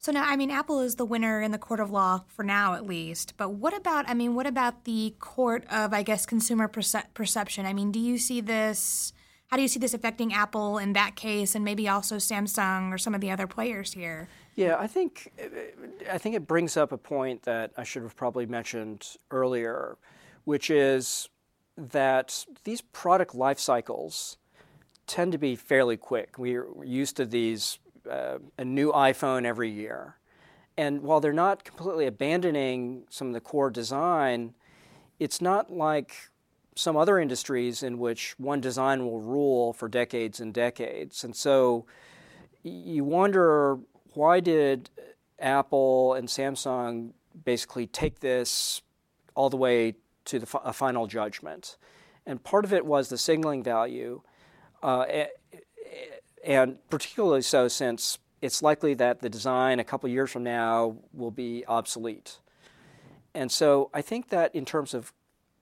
So 0.00 0.12
now, 0.12 0.24
I 0.24 0.36
mean, 0.36 0.50
Apple 0.50 0.80
is 0.80 0.94
the 0.94 1.04
winner 1.04 1.42
in 1.42 1.50
the 1.50 1.58
court 1.58 1.80
of 1.80 1.90
law 1.90 2.22
for 2.28 2.44
now, 2.44 2.74
at 2.74 2.86
least. 2.86 3.34
But 3.36 3.54
what 3.54 3.76
about, 3.76 4.08
I 4.08 4.14
mean, 4.14 4.36
what 4.36 4.46
about 4.46 4.84
the 4.84 5.14
court 5.18 5.64
of, 5.72 5.92
I 5.92 6.04
guess, 6.04 6.24
consumer 6.24 6.68
perce- 6.68 7.06
perception? 7.14 7.66
I 7.66 7.72
mean, 7.72 7.90
do 7.90 7.98
you 7.98 8.16
see 8.16 8.40
this? 8.40 9.12
How 9.48 9.56
do 9.56 9.62
you 9.62 9.68
see 9.68 9.80
this 9.80 9.94
affecting 9.94 10.32
Apple 10.32 10.78
in 10.78 10.92
that 10.92 11.16
case, 11.16 11.54
and 11.54 11.64
maybe 11.64 11.88
also 11.88 12.16
Samsung 12.16 12.92
or 12.92 12.98
some 12.98 13.14
of 13.14 13.20
the 13.20 13.30
other 13.30 13.46
players 13.46 13.94
here? 13.94 14.28
Yeah, 14.54 14.76
I 14.78 14.86
think 14.86 15.32
I 16.12 16.18
think 16.18 16.36
it 16.36 16.46
brings 16.46 16.76
up 16.76 16.92
a 16.92 16.98
point 16.98 17.44
that 17.44 17.72
I 17.76 17.82
should 17.82 18.02
have 18.02 18.14
probably 18.14 18.44
mentioned 18.44 19.16
earlier, 19.30 19.96
which 20.44 20.68
is 20.68 21.28
that 21.78 22.44
these 22.64 22.80
product 22.80 23.34
life 23.34 23.60
cycles 23.60 24.36
tend 25.06 25.32
to 25.32 25.38
be 25.38 25.54
fairly 25.54 25.96
quick. 25.96 26.38
We're 26.38 26.66
used 26.84 27.16
to 27.16 27.24
these 27.24 27.78
uh, 28.10 28.38
a 28.58 28.64
new 28.64 28.92
iPhone 28.92 29.44
every 29.44 29.70
year. 29.70 30.16
And 30.76 31.02
while 31.02 31.20
they're 31.20 31.32
not 31.32 31.64
completely 31.64 32.06
abandoning 32.06 33.04
some 33.10 33.28
of 33.28 33.34
the 33.34 33.40
core 33.40 33.70
design, 33.70 34.54
it's 35.18 35.40
not 35.40 35.72
like 35.72 36.30
some 36.74 36.96
other 36.96 37.18
industries 37.18 37.82
in 37.82 37.98
which 37.98 38.38
one 38.38 38.60
design 38.60 39.04
will 39.04 39.20
rule 39.20 39.72
for 39.72 39.88
decades 39.88 40.40
and 40.40 40.54
decades. 40.54 41.24
And 41.24 41.34
so 41.34 41.86
you 42.62 43.04
wonder 43.04 43.78
why 44.14 44.40
did 44.40 44.90
Apple 45.38 46.14
and 46.14 46.28
Samsung 46.28 47.10
basically 47.44 47.86
take 47.86 48.20
this 48.20 48.82
all 49.34 49.50
the 49.50 49.56
way 49.56 49.94
to 50.28 50.38
the, 50.38 50.58
a 50.64 50.72
final 50.72 51.06
judgment. 51.06 51.76
And 52.26 52.42
part 52.42 52.64
of 52.64 52.72
it 52.72 52.84
was 52.84 53.08
the 53.08 53.18
signaling 53.18 53.62
value, 53.62 54.22
uh, 54.82 55.04
and 56.44 56.78
particularly 56.90 57.42
so 57.42 57.68
since 57.68 58.18
it's 58.40 58.62
likely 58.62 58.94
that 58.94 59.20
the 59.20 59.28
design 59.28 59.80
a 59.80 59.84
couple 59.84 60.08
years 60.08 60.30
from 60.30 60.44
now 60.44 60.96
will 61.12 61.30
be 61.30 61.64
obsolete. 61.66 62.38
And 63.34 63.50
so 63.50 63.90
I 63.92 64.02
think 64.02 64.28
that 64.28 64.54
in 64.54 64.64
terms 64.64 64.94
of 64.94 65.12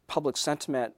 public 0.06 0.36
sentiment, 0.36 0.94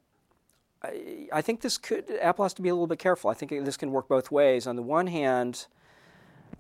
I, 0.83 1.29
I, 1.33 1.43
think 1.43 1.61
this 1.61 1.79
could 1.79 2.05
Apple 2.21 2.45
has 2.45 2.55
to 2.55 2.63
be 2.63 2.69
a 2.69 2.75
little 2.75 2.87
bit 2.87 2.99
careful. 2.99 3.31
I 3.31 3.35
think 3.35 3.51
this 3.65 3.77
can 3.77 3.91
work 3.91 4.09
both 4.09 4.31
ways. 4.31 4.67
On 4.67 4.77
the 4.77 4.83
one 4.83 5.09
hand, 5.09 5.67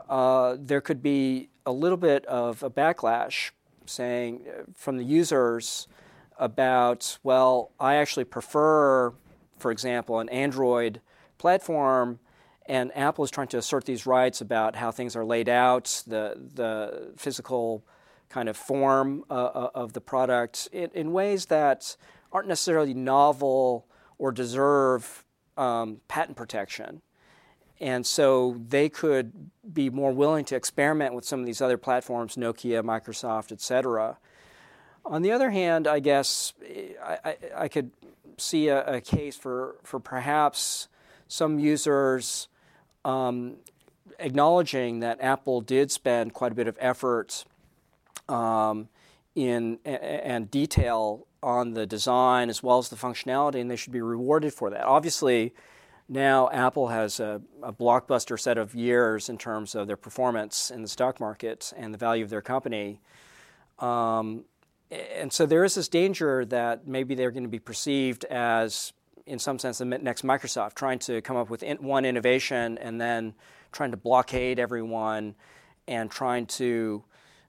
uh, 0.09 0.57
there 0.59 0.81
could 0.81 1.03
be 1.03 1.51
a 1.67 1.73
little 1.73 1.99
bit 1.99 2.25
of 2.27 2.63
a 2.63 2.71
backlash, 2.71 3.51
saying 3.87 4.43
uh, 4.49 4.63
from 4.75 4.97
the 4.97 5.05
users 5.05 5.87
about, 6.39 7.19
well, 7.23 7.73
I 7.79 7.97
actually 7.97 8.25
prefer, 8.25 9.13
for 9.59 9.71
example, 9.71 10.21
an 10.21 10.29
Android 10.29 11.01
platform, 11.37 12.21
and 12.67 12.95
Apple 12.97 13.25
is 13.25 13.31
trying 13.31 13.49
to 13.49 13.59
assert 13.59 13.85
these 13.85 14.07
rights 14.07 14.41
about 14.41 14.77
how 14.77 14.91
things 14.91 15.17
are 15.17 15.25
laid 15.25 15.49
out, 15.49 16.03
the, 16.07 16.35
the 16.55 17.13
physical 17.17 17.85
kind 18.29 18.49
of 18.49 18.57
form 18.59 19.25
uh, 19.31 19.35
uh 19.35 19.71
of 19.75 19.95
the 19.95 20.03
product, 20.03 20.69
in, 20.71 20.91
in, 20.93 21.13
ways 21.13 21.47
that 21.47 21.97
aren't 22.31 22.47
necessarily 22.47 22.93
novel 22.93 23.87
or 24.19 24.33
deserve 24.33 25.25
um, 25.57 26.01
patent 26.09 26.37
protection. 26.37 27.01
And 27.81 28.05
so 28.05 28.57
they 28.69 28.89
could 28.89 29.51
be 29.73 29.89
more 29.89 30.13
willing 30.13 30.45
to 30.47 30.57
experiment 30.57 31.15
with 31.15 31.25
some 31.25 31.41
of 31.41 31.47
these 31.47 31.63
other 31.63 31.79
platforms, 31.79 32.37
Nokia, 32.37 32.83
Microsoft, 32.83 33.53
et 33.53 33.61
cetera, 33.61 34.19
on 35.05 35.23
the 35.23 35.33
other 35.33 35.51
hand, 35.51 35.87
I 35.87 36.01
guess 36.01 36.53
I, 37.03 37.19
I, 37.25 37.37
I 37.57 37.69
could 37.69 37.91
see 38.37 38.69
a, 38.69 38.85
a, 38.85 39.01
case 39.01 39.37
for, 39.37 39.77
for 39.83 39.99
perhaps 39.99 40.89
some 41.27 41.59
users 41.59 42.49
um, 43.05 43.57
acknowledging 44.19 45.01
that 45.01 45.21
Apple 45.21 45.61
did 45.61 45.91
spend 45.91 46.35
quite 46.35 46.53
a 46.53 46.55
bit 46.55 46.69
of 46.69 46.77
effort 46.81 47.45
um, 48.29 48.89
in 49.35 49.79
and 49.85 50.51
detail 50.51 51.27
on 51.43 51.75
the 51.75 51.87
design 51.87 52.51
as 52.51 52.63
well 52.63 52.79
as 52.79 52.89
the 52.89 52.97
functionality, 52.97 53.61
and 53.61 53.71
they 53.71 53.77
should 53.77 53.93
be 53.93 54.01
rewarded 54.01 54.53
for 54.53 54.71
that. 54.71 54.83
Obviously, 54.83 55.55
now 56.09 56.49
Apple 56.51 56.89
has 56.89 57.21
a, 57.21 57.41
a, 57.63 57.73
blockbuster 57.73 58.39
set 58.41 58.59
of 58.59 58.75
years 58.75 59.29
in 59.29 59.39
terms 59.39 59.75
of 59.75 59.87
their 59.87 59.97
performance 59.97 60.71
in 60.71 60.83
the 60.83 60.89
stock 60.89 61.21
market 61.21 61.73
and 61.77 61.93
the 61.93 61.99
value 61.99 62.25
of 62.25 62.31
their 62.31 62.41
company. 62.41 63.01
Um, 63.79 64.45
and 64.91 65.33
so 65.33 65.47
there 65.47 65.65
is 65.65 65.75
this 65.75 65.89
danger 65.89 66.45
that 66.47 66.87
maybe 66.87 67.15
they're 67.15 67.31
going 67.31 67.43
to 67.43 67.49
be 67.49 67.59
perceived 67.59 68.25
as, 68.25 68.93
in 69.27 69.39
some 69.39 69.59
sense, 69.59 69.79
the 69.79 69.85
next 69.85 70.25
Microsoft, 70.25 70.75
trying 70.75 70.99
to 71.01 71.21
come 71.21 71.37
up 71.37 71.51
with 71.51 71.63
in, 71.63 71.77
one 71.79 72.05
innovation 72.05 72.79
and 72.79 73.01
then 73.01 73.35
trying 73.73 73.91
to 73.91 73.97
blockade 73.97 74.59
everyone 74.59 75.35
and 75.87 76.11
trying 76.11 76.47
to 76.47 77.05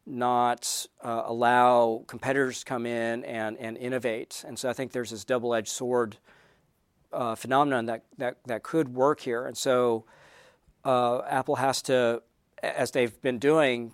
not 0.06 0.88
uh, 1.04 1.24
allow 1.26 2.04
competitors 2.08 2.60
to 2.60 2.66
come 2.66 2.86
in 2.86 3.24
and, 3.24 3.58
and 3.58 3.78
innovate. 3.78 4.44
And 4.48 4.58
so 4.58 4.70
I 4.70 4.74
think 4.74 4.92
there's 4.92 5.12
this 5.12 5.24
double 5.24 5.54
edged 5.54 5.70
sword 5.70 6.18
uh, 7.14 7.36
phenomenon 7.36 7.86
that, 7.86 8.04
that, 8.18 8.38
that 8.48 8.64
could 8.64 8.94
work 8.94 9.20
here. 9.22 9.46
And 9.46 9.58
so 9.58 10.06
uh, 10.84 11.20
Apple 11.22 11.56
has 11.56 11.82
to, 11.84 12.22
as 12.62 12.92
they've 12.92 13.22
been 13.22 13.40
doing, 13.40 13.94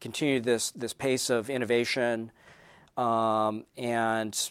continue 0.00 0.40
this, 0.40 0.70
this 0.72 0.92
pace 0.92 1.30
of 1.30 1.48
innovation. 1.48 2.30
Um, 2.96 3.64
and, 3.76 4.50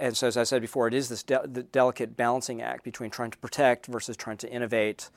and 0.00 0.16
so, 0.16 0.26
as 0.26 0.36
I 0.36 0.44
said 0.44 0.62
before, 0.62 0.88
it 0.88 0.94
is 0.94 1.08
this 1.08 1.22
de- 1.22 1.46
delicate 1.72 2.16
balancing 2.16 2.62
act 2.62 2.84
between 2.84 3.10
trying 3.10 3.30
to 3.30 3.38
protect 3.38 3.86
versus 3.86 4.16
trying 4.16 4.36
to 4.38 4.50
innovate 4.50 5.10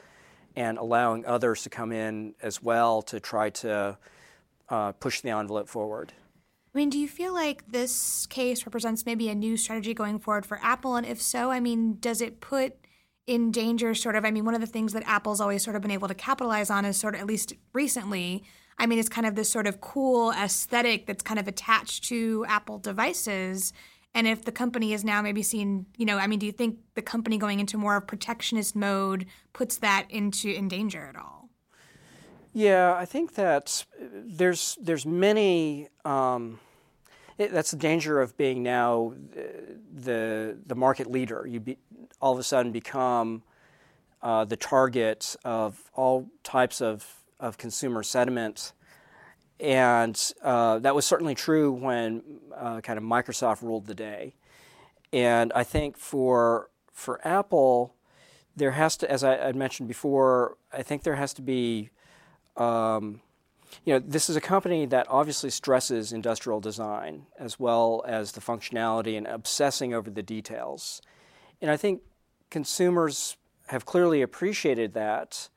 and 0.56 0.78
allowing 0.78 1.26
others 1.26 1.64
to 1.64 1.70
come 1.70 1.92
in 1.92 2.34
as 2.42 2.62
well 2.62 3.02
to 3.04 3.20
try 3.20 3.50
to 3.50 3.98
uh, 4.70 4.92
push 4.94 5.22
the 5.22 5.30
envelope 5.30 5.70
forward. 5.70 6.14
I 6.74 6.78
mean, 6.78 6.90
do 6.90 6.98
you 6.98 7.08
feel 7.08 7.34
like 7.34 7.70
this 7.70 8.26
case 8.28 8.66
represents 8.66 9.06
maybe 9.06 9.28
a 9.28 9.36
new 9.36 9.58
strategy 9.58 9.94
going 9.94 10.20
forward 10.20 10.46
for 10.46 10.58
Apple? 10.64 10.96
And 10.96 11.06
if 11.06 11.22
so, 11.22 11.52
I 11.52 11.60
mean, 11.60 11.98
does 12.00 12.22
it 12.22 12.40
put 12.40 12.76
in 13.28 13.52
danger 13.52 13.94
sort 13.94 14.16
of? 14.16 14.24
I 14.24 14.32
mean, 14.32 14.46
one 14.46 14.56
of 14.56 14.62
the 14.62 14.68
things 14.68 14.94
that 14.94 15.04
Apple's 15.06 15.42
always 15.42 15.64
sort 15.64 15.76
of 15.76 15.82
been 15.82 15.92
able 15.92 16.08
to 16.08 16.14
capitalize 16.14 16.70
on 16.70 16.86
is 16.86 16.96
sort 16.96 17.14
of, 17.14 17.22
at 17.22 17.28
least 17.28 17.54
recently, 17.74 18.44
I 18.82 18.88
mean, 18.88 18.98
it's 18.98 19.10
kind 19.10 19.28
of 19.28 19.36
this 19.36 19.48
sort 19.48 19.68
of 19.68 19.80
cool 19.80 20.32
aesthetic 20.32 21.06
that's 21.06 21.22
kind 21.22 21.40
of 21.40 21.48
attached 21.48 22.06
to 22.06 22.44
Apple 22.48 22.80
devices. 22.80 23.74
And 24.16 24.26
if 24.26 24.44
the 24.44 24.52
company 24.52 24.92
is 24.92 25.04
now 25.04 25.22
maybe 25.22 25.44
seen, 25.44 25.86
you 25.98 26.06
know, 26.06 26.18
I 26.18 26.26
mean, 26.26 26.40
do 26.40 26.48
you 26.48 26.52
think 26.52 26.80
the 26.96 27.04
company 27.04 27.38
going 27.38 27.60
into 27.60 27.78
more 27.78 27.96
of 27.98 28.08
protectionist 28.08 28.76
mode 28.76 29.28
puts 29.54 29.78
that 29.78 30.08
into 30.10 30.50
in 30.50 30.68
danger 30.68 31.06
at 31.06 31.16
all? 31.16 31.50
Yeah, 32.54 32.96
I 32.96 33.06
think 33.06 33.36
that 33.36 33.86
there's 34.00 34.80
there's 34.82 35.06
many. 35.06 35.88
Um, 36.04 36.60
it, 37.38 37.52
that's 37.52 37.70
the 37.70 37.78
danger 37.78 38.20
of 38.20 38.36
being 38.36 38.64
now 38.64 39.14
the 39.94 40.58
the 40.66 40.76
market 40.76 41.10
leader. 41.10 41.46
You 41.48 41.60
be, 41.60 41.78
all 42.20 42.34
of 42.34 42.40
a 42.40 42.44
sudden 42.44 42.72
become 42.72 43.44
uh, 44.24 44.44
the 44.46 44.58
target 44.58 45.36
of 45.46 45.92
all 45.94 46.30
types 46.44 46.82
of 46.82 47.21
of 47.42 47.58
consumer 47.58 48.04
sentiment, 48.04 48.72
and 49.60 50.34
uh, 50.42 50.80
that 50.80 50.96
was 50.96 51.06
certainly 51.06 51.36
true 51.36 51.72
when 51.72 52.24
uh, 52.56 52.80
kind 52.80 52.98
of 52.98 53.04
Microsoft 53.04 53.62
ruled 53.62 53.88
the 53.88 53.96
day. 53.96 54.36
And 55.12 55.52
I 55.54 55.66
think 55.66 55.98
for 55.98 56.70
for 56.94 57.20
Apple, 57.28 57.96
there 58.56 58.72
has 58.72 58.96
to, 58.98 59.12
as 59.12 59.24
I, 59.24 59.52
mentioned 59.52 59.88
before, 59.88 60.58
I 60.72 60.84
think 60.84 61.04
there 61.04 61.16
has 61.16 61.34
to 61.34 61.42
be 61.42 61.90
um, 62.56 63.22
you 63.86 63.94
know, 63.94 64.00
this 64.00 64.30
is 64.30 64.36
a 64.36 64.42
company 64.42 64.86
that 64.88 65.08
obviously 65.10 65.50
stresses 65.50 66.12
industrial 66.12 66.60
design 66.60 67.26
as 67.40 67.60
well 67.60 68.04
as 68.08 68.34
the 68.34 68.42
functionality 68.42 69.18
and 69.18 69.28
obsessing 69.28 69.94
over 69.94 70.10
the 70.10 70.24
details. 70.24 71.02
And 71.62 71.72
I 71.72 71.78
think 71.78 72.02
consumers 72.50 73.38
have 73.68 73.86
clearly 73.86 74.22
appreciated 74.22 74.94
that. 74.94 75.50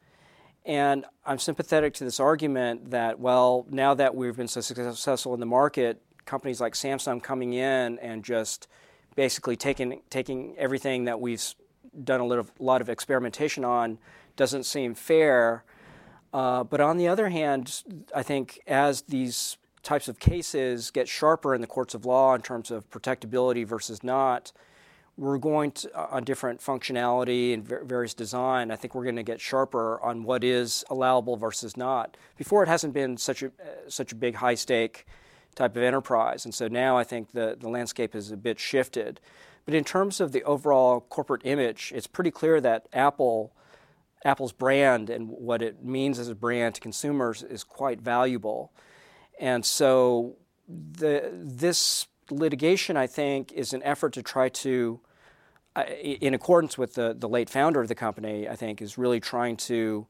And 0.65 1.05
I'm 1.27 1.39
sympathetic 1.39 1.95
to 1.95 2.05
this 2.05 2.19
argument 2.19 2.91
that, 2.91 3.21
well, 3.21 3.67
now 3.71 3.95
that 3.95 4.15
we've 4.15 4.37
been 4.37 4.49
so 4.49 4.61
successful 4.61 5.35
in 5.35 5.41
the 5.41 5.47
market, 5.47 6.01
companies 6.25 6.61
like 6.61 6.73
Samsung 6.73 7.23
coming 7.23 7.53
in 7.53 7.99
and 7.99 8.25
just 8.25 8.67
basically 9.15 9.57
taking 9.57 10.01
taking 10.11 10.57
everything 10.57 11.05
that 11.05 11.21
we've 11.21 11.43
done 12.03 12.21
a 12.21 12.27
little, 12.27 12.47
lot 12.59 12.81
of 12.81 12.89
experimentation 12.89 13.65
on 13.65 13.99
doesn't 14.37 14.65
seem 14.65 14.95
fair. 14.95 15.65
Uh, 16.33 16.65
but 16.65 16.81
on 16.81 16.97
the 16.97 17.07
other 17.07 17.29
hand, 17.29 17.83
I 18.15 18.23
think 18.23 18.61
as 18.67 19.03
these 19.03 19.57
types 19.83 20.09
of 20.09 20.19
cases 20.19 20.91
get 20.91 21.07
sharper 21.07 21.55
in 21.55 21.61
the 21.61 21.67
courts 21.67 21.95
of 21.95 22.05
law 22.05 22.35
in 22.35 22.41
terms 22.41 22.71
of 22.71 22.91
protectability 22.91 23.67
versus 23.67 24.03
not, 24.03 24.51
we're 25.17 25.39
going 25.39 25.71
to, 25.73 25.99
uh, 25.99 26.09
on 26.11 26.25
different 26.25 26.61
functionality 26.61 27.55
and 27.55 27.67
various 27.67 28.15
design, 28.15 28.71
I 28.71 28.77
think 28.77 28.95
we're 28.95 29.05
going 29.05 29.17
to 29.17 29.23
get 29.23 29.41
sharper 29.41 30.01
on 30.01 30.25
what 30.25 30.43
is 30.43 30.85
allowable 30.91 31.37
versus 31.37 31.77
not. 31.77 32.17
Before, 32.37 32.63
it 32.63 32.69
hasn't 32.69 32.95
been 32.95 33.17
such 33.17 33.43
a, 33.43 33.47
uh, 33.47 33.89
such 33.89 34.13
a 34.13 34.17
big 34.17 34.37
high 34.37 34.55
stake 34.55 35.07
type 35.55 35.77
of 35.77 35.83
enterprise. 35.83 36.45
And 36.45 36.55
so 36.55 36.67
now 36.67 36.97
I 36.97 37.05
think 37.05 37.33
the, 37.33 37.57
the 37.59 37.69
landscape 37.69 38.15
is 38.15 38.33
a 38.33 38.37
bit 38.37 38.59
shifted. 38.59 39.21
But 39.65 39.75
in 39.75 39.85
terms 39.85 40.21
of 40.21 40.33
the 40.33 40.43
overall 40.43 41.01
corporate 41.01 41.43
image, 41.45 41.93
it's 41.95 42.07
pretty 42.07 42.31
clear 42.31 42.61
that 42.61 42.87
Apple 42.93 43.53
Apple's 44.25 44.53
brand 44.53 45.11
and 45.11 45.29
what 45.29 45.61
it 45.61 45.85
means 45.85 46.19
as 46.19 46.29
a 46.29 46.35
brand 46.35 46.75
to 46.75 46.81
consumers 46.81 47.43
is 47.43 47.63
quite 47.63 48.01
valuable. 48.01 48.73
And 49.39 49.67
so 49.67 50.37
the, 50.67 51.31
this 51.31 52.07
litigation, 52.31 52.97
I 52.97 53.07
think, 53.07 53.53
is 53.53 53.73
an 53.73 53.83
effort 53.83 54.13
to 54.15 54.23
try 54.23 54.49
to, 54.49 55.01
uh, 55.77 55.85
in 56.03 56.35
accordance 56.35 56.79
with 56.79 56.95
the, 56.95 57.15
the 57.19 57.29
late 57.29 57.51
founder 57.51 57.81
of 57.81 57.89
the 57.89 57.95
company, 57.95 58.49
I 58.49 58.57
think, 58.57 58.81
is 58.81 58.97
really 58.99 59.21
trying 59.21 59.57
to 59.59 60.07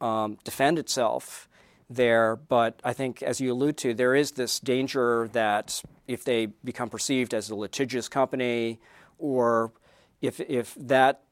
um, 0.00 0.38
defend 0.44 0.78
itself 0.78 1.48
there. 1.88 2.36
But 2.36 2.80
I 2.84 2.92
think, 2.92 3.22
as 3.22 3.40
you 3.40 3.52
allude 3.52 3.76
to, 3.78 3.94
there 3.94 4.14
is 4.14 4.32
this 4.32 4.60
danger 4.60 5.28
that 5.32 5.82
if 6.06 6.24
they 6.24 6.46
become 6.46 6.90
perceived 6.90 7.34
as 7.34 7.50
a 7.50 7.54
litigious 7.54 8.08
company 8.08 8.80
or 9.18 9.72
if, 10.20 10.40
if 10.40 10.74
that 10.74 11.22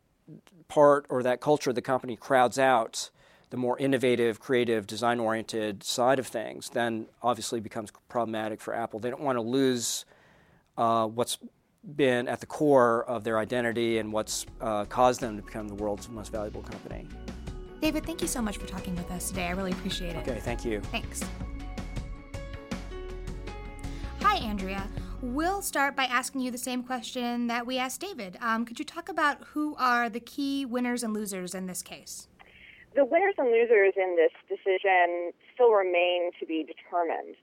part 0.68 1.06
or 1.08 1.22
that 1.22 1.40
culture 1.40 1.70
of 1.70 1.76
the 1.76 1.82
company 1.82 2.16
crowds 2.16 2.58
out 2.58 3.10
the 3.54 3.60
more 3.60 3.78
innovative, 3.78 4.40
creative, 4.40 4.84
design 4.84 5.20
oriented 5.20 5.84
side 5.84 6.18
of 6.18 6.26
things, 6.26 6.70
then 6.70 7.06
obviously 7.22 7.60
becomes 7.60 7.92
problematic 8.08 8.60
for 8.60 8.74
Apple. 8.74 8.98
They 8.98 9.10
don't 9.10 9.22
want 9.22 9.36
to 9.36 9.42
lose 9.42 10.04
uh, 10.76 11.06
what's 11.06 11.38
been 11.96 12.28
at 12.28 12.40
the 12.40 12.46
core 12.46 13.04
of 13.04 13.24
their 13.24 13.38
identity 13.38 13.98
and 13.98 14.12
what's 14.12 14.46
uh, 14.60 14.84
caused 14.86 15.20
them 15.20 15.36
to 15.36 15.42
become 15.42 15.68
the 15.68 15.74
world's 15.74 16.08
most 16.08 16.32
valuable 16.32 16.62
company. 16.62 17.06
David, 17.80 18.06
thank 18.06 18.22
you 18.22 18.28
so 18.28 18.40
much 18.40 18.56
for 18.56 18.66
talking 18.66 18.96
with 18.96 19.10
us 19.10 19.28
today. 19.28 19.46
I 19.46 19.50
really 19.50 19.72
appreciate 19.72 20.16
it. 20.16 20.26
Okay, 20.26 20.40
thank 20.40 20.64
you. 20.64 20.80
Thanks. 20.80 21.22
Hi, 24.22 24.36
Andrea. 24.36 24.88
We'll 25.20 25.62
start 25.62 25.94
by 25.94 26.04
asking 26.04 26.40
you 26.40 26.50
the 26.50 26.58
same 26.58 26.82
question 26.82 27.46
that 27.46 27.66
we 27.66 27.78
asked 27.78 28.00
David. 28.00 28.38
Um, 28.40 28.64
could 28.64 28.78
you 28.78 28.84
talk 28.84 29.08
about 29.08 29.42
who 29.52 29.74
are 29.76 30.08
the 30.08 30.20
key 30.20 30.64
winners 30.64 31.02
and 31.02 31.12
losers 31.12 31.54
in 31.54 31.66
this 31.66 31.82
case? 31.82 32.28
The 32.94 33.04
winners 33.04 33.34
and 33.38 33.48
losers 33.48 33.94
in 33.96 34.16
this 34.16 34.32
decision 34.48 35.32
still 35.52 35.72
remain 35.72 36.30
to 36.38 36.46
be 36.46 36.64
determined. 36.64 37.36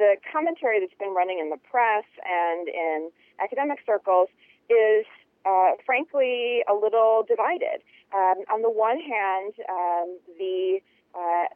The 0.00 0.16
commentary 0.32 0.80
that's 0.80 0.96
been 0.98 1.12
running 1.12 1.40
in 1.44 1.50
the 1.50 1.60
press 1.60 2.08
and 2.24 2.66
in 2.68 3.10
academic 3.38 3.80
circles 3.84 4.28
is, 4.70 5.04
uh, 5.44 5.76
frankly, 5.84 6.64
a 6.64 6.72
little 6.72 7.22
divided. 7.28 7.84
Um, 8.16 8.40
on 8.48 8.62
the 8.62 8.70
one 8.70 8.96
hand, 8.96 9.52
um, 9.68 10.16
the 10.40 10.80
uh, 11.12 11.52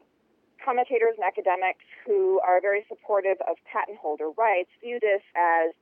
commentators 0.63 1.17
and 1.17 1.25
academics 1.25 1.89
who 2.05 2.39
are 2.45 2.61
very 2.61 2.85
supportive 2.87 3.39
of 3.49 3.57
patent 3.65 3.97
holder 3.97 4.29
rights 4.37 4.69
view 4.83 5.01
this 5.01 5.25
as 5.35 5.73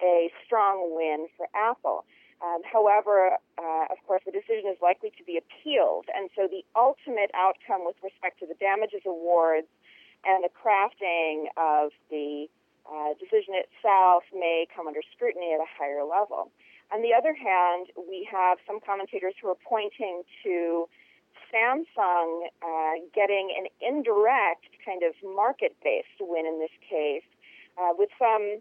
a 0.00 0.30
strong 0.46 0.94
win 0.94 1.26
for 1.36 1.48
Apple. 1.58 2.04
Um, 2.38 2.62
however, 2.62 3.38
uh, 3.58 3.86
of 3.90 3.98
course, 4.06 4.22
the 4.26 4.32
decision 4.32 4.70
is 4.70 4.78
likely 4.80 5.10
to 5.18 5.24
be 5.24 5.38
appealed, 5.38 6.06
and 6.14 6.30
so 6.34 6.46
the 6.46 6.62
ultimate 6.74 7.30
outcome 7.34 7.82
with 7.86 7.94
respect 8.02 8.38
to 8.40 8.46
the 8.46 8.54
damages 8.58 9.02
awards 9.06 9.66
and 10.24 10.44
the 10.44 10.50
crafting 10.50 11.46
of 11.56 11.90
the 12.10 12.46
uh, 12.86 13.14
decision 13.18 13.54
itself 13.54 14.24
may 14.34 14.66
come 14.74 14.86
under 14.86 15.00
scrutiny 15.14 15.52
at 15.54 15.60
a 15.60 15.68
higher 15.78 16.04
level. 16.04 16.50
On 16.92 17.00
the 17.00 17.14
other 17.14 17.32
hand, 17.34 17.88
we 17.96 18.28
have 18.30 18.58
some 18.66 18.78
commentators 18.84 19.34
who 19.40 19.48
are 19.48 19.60
pointing 19.66 20.22
to 20.44 20.88
Samsung 21.52 22.48
uh, 22.62 22.92
getting 23.14 23.54
an 23.56 23.66
indirect 23.80 24.68
kind 24.84 25.02
of 25.02 25.14
market 25.24 25.76
based 25.82 26.20
win 26.20 26.46
in 26.46 26.60
this 26.60 26.74
case, 26.88 27.24
uh, 27.78 27.92
with 27.96 28.10
some 28.18 28.60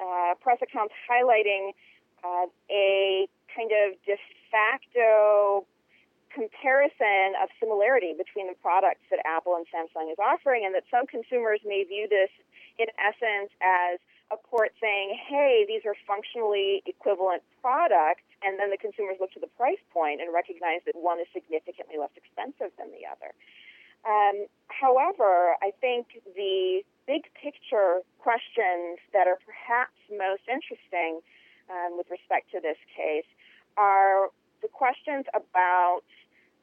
uh, 0.00 0.34
press 0.40 0.58
accounts 0.62 0.94
highlighting 1.10 1.72
uh, 2.24 2.46
a 2.70 3.28
kind 3.54 3.70
of 3.70 3.94
de 4.06 4.16
facto 4.50 5.66
comparison 6.34 7.38
of 7.38 7.48
similarity 7.62 8.12
between 8.12 8.50
the 8.50 8.58
products 8.58 9.06
that 9.10 9.22
Apple 9.22 9.54
and 9.54 9.64
Samsung 9.70 10.10
is 10.10 10.18
offering, 10.18 10.66
and 10.66 10.74
that 10.74 10.82
some 10.90 11.06
consumers 11.06 11.62
may 11.64 11.86
view 11.86 12.10
this 12.10 12.30
in 12.76 12.90
essence, 12.98 13.54
as 13.62 14.02
a 14.34 14.36
court 14.36 14.74
saying, 14.82 15.14
hey, 15.14 15.64
these 15.68 15.86
are 15.86 15.94
functionally 16.10 16.82
equivalent 16.86 17.42
products, 17.62 18.26
and 18.42 18.58
then 18.58 18.74
the 18.74 18.76
consumers 18.76 19.16
look 19.20 19.30
to 19.32 19.40
the 19.40 19.52
price 19.54 19.80
point 19.94 20.20
and 20.20 20.34
recognize 20.34 20.82
that 20.86 20.98
one 20.98 21.20
is 21.20 21.30
significantly 21.32 21.94
less 21.94 22.10
expensive 22.18 22.74
than 22.76 22.90
the 22.90 23.06
other. 23.06 23.30
Um, 24.04 24.46
however, 24.68 25.56
I 25.62 25.70
think 25.80 26.20
the 26.34 26.82
big 27.06 27.24
picture 27.40 28.00
questions 28.18 28.98
that 29.12 29.28
are 29.28 29.38
perhaps 29.44 29.96
most 30.10 30.44
interesting 30.48 31.20
um, 31.70 31.96
with 31.96 32.10
respect 32.10 32.50
to 32.52 32.60
this 32.60 32.76
case 32.92 33.28
are 33.76 34.28
the 34.62 34.68
questions 34.68 35.24
about 35.36 36.04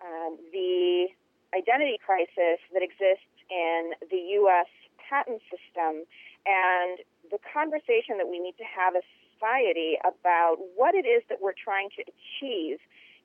um, 0.01 0.37
the 0.51 1.07
identity 1.55 1.99
crisis 2.03 2.59
that 2.73 2.81
exists 2.81 3.31
in 3.49 3.93
the 4.09 4.39
U.S. 4.41 4.67
patent 4.97 5.41
system 5.51 6.05
and 6.45 6.99
the 7.29 7.39
conversation 7.53 8.17
that 8.17 8.27
we 8.27 8.39
need 8.39 8.57
to 8.57 8.65
have 8.65 8.95
as 8.95 9.03
a 9.03 9.15
society 9.35 9.97
about 10.01 10.57
what 10.75 10.95
it 10.95 11.05
is 11.05 11.23
that 11.29 11.41
we're 11.41 11.57
trying 11.57 11.89
to 11.97 12.01
achieve 12.01 12.79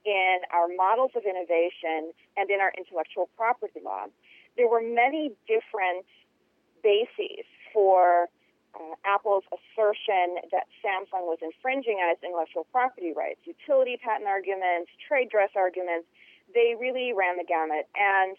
in 0.04 0.38
our 0.52 0.68
models 0.68 1.10
of 1.16 1.24
innovation 1.24 2.14
and 2.36 2.50
in 2.50 2.60
our 2.60 2.72
intellectual 2.78 3.28
property 3.36 3.80
law. 3.84 4.06
There 4.56 4.68
were 4.68 4.80
many 4.80 5.32
different 5.48 6.06
bases 6.82 7.44
for 7.74 8.28
uh, 8.76 8.94
Apple's 9.04 9.44
assertion 9.50 10.38
that 10.52 10.70
Samsung 10.80 11.26
was 11.26 11.38
infringing 11.42 11.98
on 11.98 12.12
its 12.12 12.22
intellectual 12.22 12.64
property 12.70 13.12
rights, 13.16 13.40
utility 13.44 13.98
patent 13.98 14.28
arguments, 14.28 14.90
trade 15.02 15.28
dress 15.28 15.50
arguments. 15.56 16.06
They 16.54 16.74
really 16.78 17.12
ran 17.12 17.36
the 17.36 17.44
gamut. 17.44 17.88
And 17.94 18.36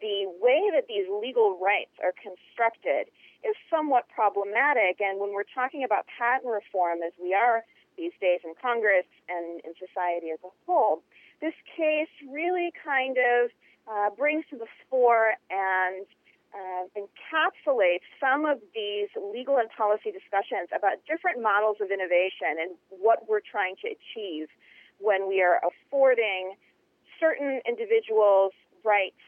the 0.00 0.30
way 0.40 0.70
that 0.72 0.86
these 0.88 1.06
legal 1.08 1.58
rights 1.58 1.94
are 2.02 2.14
constructed 2.14 3.10
is 3.42 3.54
somewhat 3.68 4.08
problematic. 4.08 5.00
And 5.00 5.20
when 5.20 5.32
we're 5.32 5.48
talking 5.54 5.84
about 5.84 6.06
patent 6.18 6.50
reform, 6.50 7.02
as 7.04 7.12
we 7.20 7.34
are 7.34 7.64
these 7.96 8.12
days 8.20 8.40
in 8.44 8.54
Congress 8.60 9.06
and 9.28 9.60
in 9.62 9.74
society 9.78 10.30
as 10.30 10.38
a 10.44 10.52
whole, 10.66 11.02
this 11.40 11.54
case 11.76 12.10
really 12.30 12.72
kind 12.84 13.18
of 13.18 13.50
uh, 13.86 14.10
brings 14.16 14.44
to 14.50 14.56
the 14.56 14.66
fore 14.88 15.34
and 15.50 16.06
uh, 16.54 16.86
encapsulates 16.94 18.06
some 18.20 18.46
of 18.46 18.58
these 18.74 19.08
legal 19.18 19.58
and 19.58 19.68
policy 19.70 20.10
discussions 20.10 20.70
about 20.74 21.02
different 21.06 21.42
models 21.42 21.76
of 21.80 21.90
innovation 21.90 22.56
and 22.60 22.78
what 22.88 23.28
we're 23.28 23.42
trying 23.44 23.74
to 23.82 23.90
achieve 23.90 24.48
when 24.98 25.28
we 25.28 25.42
are 25.42 25.60
affording 25.66 26.54
certain 27.20 27.60
individuals 27.66 28.52
rights 28.84 29.20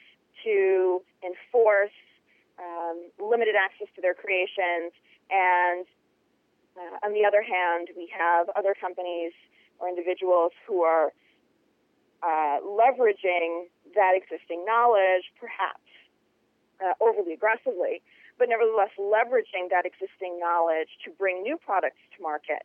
to 0.45 1.03
enforce 1.25 1.95
um, 2.59 3.11
limited 3.19 3.55
access 3.57 3.89
to 3.97 4.01
their 4.01 4.15
creations. 4.15 4.93
And 5.31 5.87
uh, 6.77 7.07
on 7.07 7.13
the 7.13 7.25
other 7.25 7.43
hand, 7.43 7.89
we 7.97 8.09
have 8.17 8.49
other 8.57 8.75
companies 8.79 9.33
or 9.79 9.89
individuals 9.89 10.53
who 10.67 10.83
are 10.83 11.13
uh, 12.23 12.59
leveraging 12.65 13.69
that 13.95 14.13
existing 14.17 14.65
knowledge, 14.65 15.25
perhaps 15.41 15.85
uh, 16.81 16.93
overly 17.01 17.33
aggressively, 17.33 18.03
but 18.39 18.49
nevertheless 18.49 18.91
leveraging 18.99 19.69
that 19.71 19.85
existing 19.85 20.39
knowledge 20.39 20.89
to 21.05 21.11
bring 21.11 21.43
new 21.43 21.57
products 21.57 22.01
to 22.17 22.23
market 22.23 22.65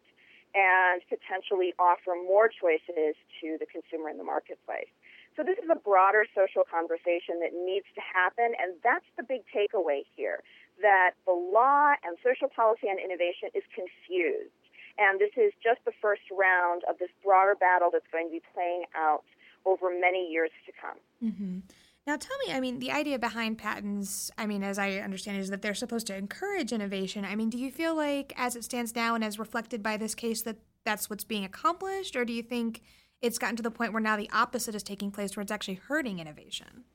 and 0.54 1.02
potentially 1.08 1.74
offer 1.80 2.12
more 2.16 2.50
choices 2.50 3.16
to 3.40 3.56
the 3.60 3.66
consumer 3.66 4.10
in 4.10 4.18
the 4.18 4.24
marketplace. 4.24 4.92
So 5.36 5.44
this 5.44 5.58
is 5.64 5.70
a 5.72 5.80
broader 5.80 6.26
social 6.36 6.64
conversation 6.68 7.40
that 7.40 7.56
needs 7.56 7.88
to 7.96 8.02
happen, 8.04 8.52
and 8.60 8.76
that's 8.84 9.08
the 9.16 9.24
big 9.24 9.42
takeaway 9.48 10.04
here, 10.16 10.44
that 10.82 11.12
the 11.26 11.34
law 11.34 11.96
and 12.04 12.18
social 12.20 12.50
policy 12.50 12.88
and 12.90 13.00
innovation 13.00 13.48
is 13.56 13.64
confused. 13.72 14.52
And 14.98 15.20
this 15.20 15.32
is 15.38 15.54
just 15.64 15.80
the 15.86 15.96
first 16.02 16.22
round 16.30 16.84
of 16.90 17.00
this 17.00 17.10
broader 17.24 17.56
battle 17.56 17.90
that's 17.92 18.08
going 18.12 18.28
to 18.28 18.32
be 18.32 18.42
playing 18.54 18.84
out 18.96 19.24
over 19.66 19.90
many 19.90 20.30
years 20.30 20.52
to 20.66 20.72
come. 20.76 21.00
Mm-hmm. 21.24 21.60
Now, 22.06 22.18
tell 22.18 22.38
me, 22.46 22.54
I 22.54 22.60
mean, 22.60 22.80
the 22.80 22.92
idea 22.92 23.20
behind 23.20 23.58
patents, 23.58 24.32
I 24.38 24.48
mean, 24.48 24.64
as 24.64 24.80
I 24.80 24.98
understand 24.98 25.38
it, 25.38 25.42
is 25.42 25.50
that 25.52 25.62
they're 25.62 25.74
supposed 25.76 26.08
to 26.08 26.16
encourage 26.16 26.74
innovation. 26.74 27.24
I 27.24 27.36
mean, 27.36 27.50
do 27.50 27.58
you 27.58 27.72
feel 27.72 27.96
like, 27.96 28.34
as 28.36 28.56
it 28.56 28.64
stands 28.64 28.96
now 28.96 29.16
and 29.16 29.24
as 29.24 29.40
reflected 29.40 29.82
by 29.82 29.98
this 29.98 30.16
case, 30.16 30.42
that 30.42 30.58
that's 30.84 31.10
what's 31.10 31.24
being 31.24 31.46
accomplished? 31.46 32.16
Or 32.16 32.26
do 32.26 32.34
you 32.34 32.42
think 32.42 32.82
it's 33.22 33.38
gotten 33.38 33.56
to 33.56 33.64
the 33.64 33.72
point 33.72 33.94
where 33.94 34.02
now 34.02 34.18
the 34.18 34.30
opposite 34.34 34.76
is 34.76 34.84
taking 34.84 35.12
place, 35.12 35.36
where 35.36 35.42
it's 35.42 35.52
actually 35.52 35.76
hurting 35.76 36.20
innovation. 36.20 36.86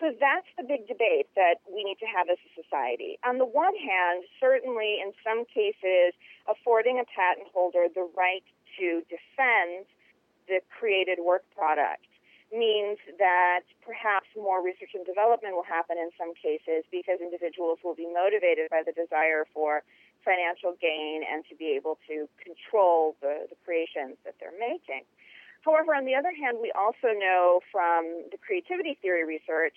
So 0.00 0.14
that's 0.14 0.46
the 0.54 0.62
big 0.62 0.86
debate 0.86 1.26
that 1.34 1.58
we 1.66 1.82
need 1.82 1.98
to 1.98 2.06
have 2.06 2.30
as 2.30 2.38
a 2.38 2.50
society. 2.54 3.18
On 3.26 3.38
the 3.38 3.44
one 3.46 3.74
hand, 3.74 4.22
certainly 4.38 5.02
in 5.02 5.10
some 5.26 5.42
cases, 5.44 6.14
affording 6.46 7.02
a 7.02 7.06
patent 7.10 7.50
holder 7.52 7.90
the 7.90 8.06
right 8.14 8.46
to 8.78 9.02
defend 9.10 9.90
the 10.46 10.62
created 10.70 11.18
work 11.18 11.42
product 11.50 12.06
means 12.54 12.96
that 13.18 13.66
perhaps 13.84 14.30
more 14.38 14.64
research 14.64 14.94
and 14.94 15.04
development 15.04 15.52
will 15.52 15.66
happen 15.66 15.98
in 15.98 16.08
some 16.16 16.32
cases 16.32 16.86
because 16.94 17.20
individuals 17.20 17.78
will 17.84 17.98
be 17.98 18.06
motivated 18.06 18.70
by 18.70 18.80
the 18.86 18.94
desire 18.94 19.44
for 19.52 19.82
financial 20.24 20.72
gain 20.80 21.20
and 21.26 21.44
to 21.50 21.54
be 21.58 21.74
able 21.76 21.98
to 22.08 22.24
control 22.40 23.16
the, 23.20 23.50
the 23.50 23.56
creations 23.66 24.16
that 24.24 24.34
they're 24.40 24.56
making. 24.56 25.04
However, 25.62 25.94
on 25.94 26.04
the 26.04 26.14
other 26.14 26.32
hand, 26.32 26.58
we 26.60 26.72
also 26.72 27.12
know 27.12 27.60
from 27.70 28.24
the 28.30 28.38
creativity 28.38 28.98
theory 29.02 29.24
research 29.24 29.74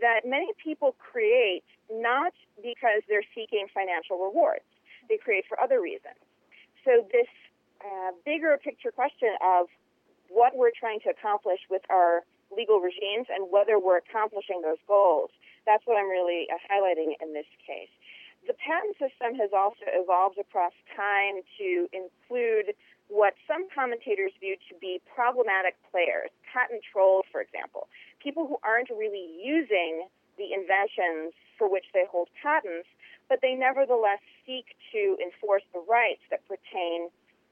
that 0.00 0.22
many 0.24 0.52
people 0.62 0.94
create 0.98 1.64
not 1.90 2.32
because 2.62 3.02
they're 3.08 3.26
seeking 3.34 3.66
financial 3.72 4.18
rewards. 4.18 4.66
They 5.08 5.16
create 5.16 5.44
for 5.48 5.58
other 5.58 5.80
reasons. 5.80 6.18
So 6.84 7.06
this 7.10 7.26
uh, 7.82 8.12
bigger 8.24 8.58
picture 8.62 8.90
question 8.90 9.34
of 9.42 9.66
what 10.28 10.54
we're 10.54 10.74
trying 10.78 11.00
to 11.00 11.10
accomplish 11.10 11.60
with 11.68 11.82
our 11.90 12.22
legal 12.54 12.78
regimes 12.78 13.26
and 13.30 13.50
whether 13.50 13.78
we're 13.78 13.98
accomplishing 13.98 14.62
those 14.62 14.78
goals, 14.86 15.30
that's 15.66 15.82
what 15.86 15.98
I'm 15.98 16.08
really 16.08 16.46
uh, 16.50 16.58
highlighting 16.70 17.14
in 17.20 17.34
this 17.34 17.48
case. 17.66 17.90
The 18.46 18.54
patent 18.54 18.96
system 18.96 19.34
has 19.36 19.50
also 19.52 19.84
evolved 19.86 20.38
across 20.38 20.72
time 20.96 21.42
to 21.58 21.88
include 21.92 22.74
what 23.10 23.34
some 23.50 23.66
commentators 23.74 24.30
view 24.38 24.54
to 24.70 24.74
be 24.78 25.02
problematic 25.10 25.74
players, 25.90 26.30
patent 26.46 26.80
trolls, 26.86 27.26
for 27.34 27.42
example, 27.42 27.90
people 28.22 28.46
who 28.46 28.56
aren't 28.62 28.88
really 28.88 29.26
using 29.42 30.06
the 30.38 30.54
inventions 30.54 31.34
for 31.58 31.68
which 31.68 31.84
they 31.92 32.06
hold 32.06 32.30
patents, 32.38 32.88
but 33.28 33.42
they 33.42 33.52
nevertheless 33.58 34.22
seek 34.46 34.78
to 34.94 35.18
enforce 35.18 35.66
the 35.74 35.82
rights 35.90 36.22
that 36.30 36.40
pertain 36.46 37.10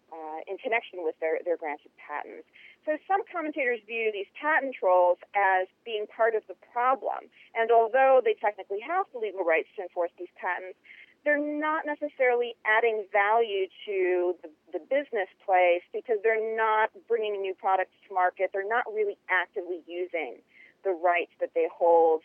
uh, 0.09 0.41
in 0.47 0.57
connection 0.57 1.05
with 1.05 1.19
their, 1.21 1.37
their 1.45 1.59
granted 1.59 1.93
patents. 2.01 2.47
So 2.87 2.97
some 3.05 3.21
commentators 3.29 3.85
view 3.85 4.09
these 4.09 4.31
patent 4.41 4.73
trolls 4.73 5.19
as 5.37 5.69
being 5.85 6.07
part 6.09 6.33
of 6.33 6.41
the 6.49 6.57
problem. 6.73 7.29
And 7.53 7.69
although 7.69 8.23
they 8.25 8.33
technically 8.33 8.81
have 8.81 9.05
the 9.13 9.21
legal 9.21 9.45
rights 9.45 9.69
to 9.77 9.85
enforce 9.85 10.15
these 10.17 10.33
patents, 10.41 10.79
they're 11.25 11.39
not 11.39 11.85
necessarily 11.85 12.55
adding 12.65 13.05
value 13.13 13.67
to 13.87 14.35
the, 14.43 14.51
the 14.73 14.79
business 14.79 15.29
place 15.45 15.83
because 15.93 16.17
they're 16.23 16.57
not 16.57 16.91
bringing 17.09 17.41
new 17.41 17.55
products 17.55 17.93
to 18.09 18.15
market. 18.15 18.51
They're 18.53 18.69
not 18.69 18.85
really 18.93 19.19
actively 19.29 19.81
using 19.87 20.37
the 20.85 20.91
rights 20.91 21.33
that 21.41 21.51
they 21.55 21.67
hold 21.73 22.23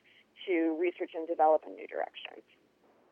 to 0.47 0.77
research 0.79 1.12
and 1.15 1.27
develop 1.27 1.63
in 1.67 1.75
new 1.75 1.88
directions. 1.88 2.43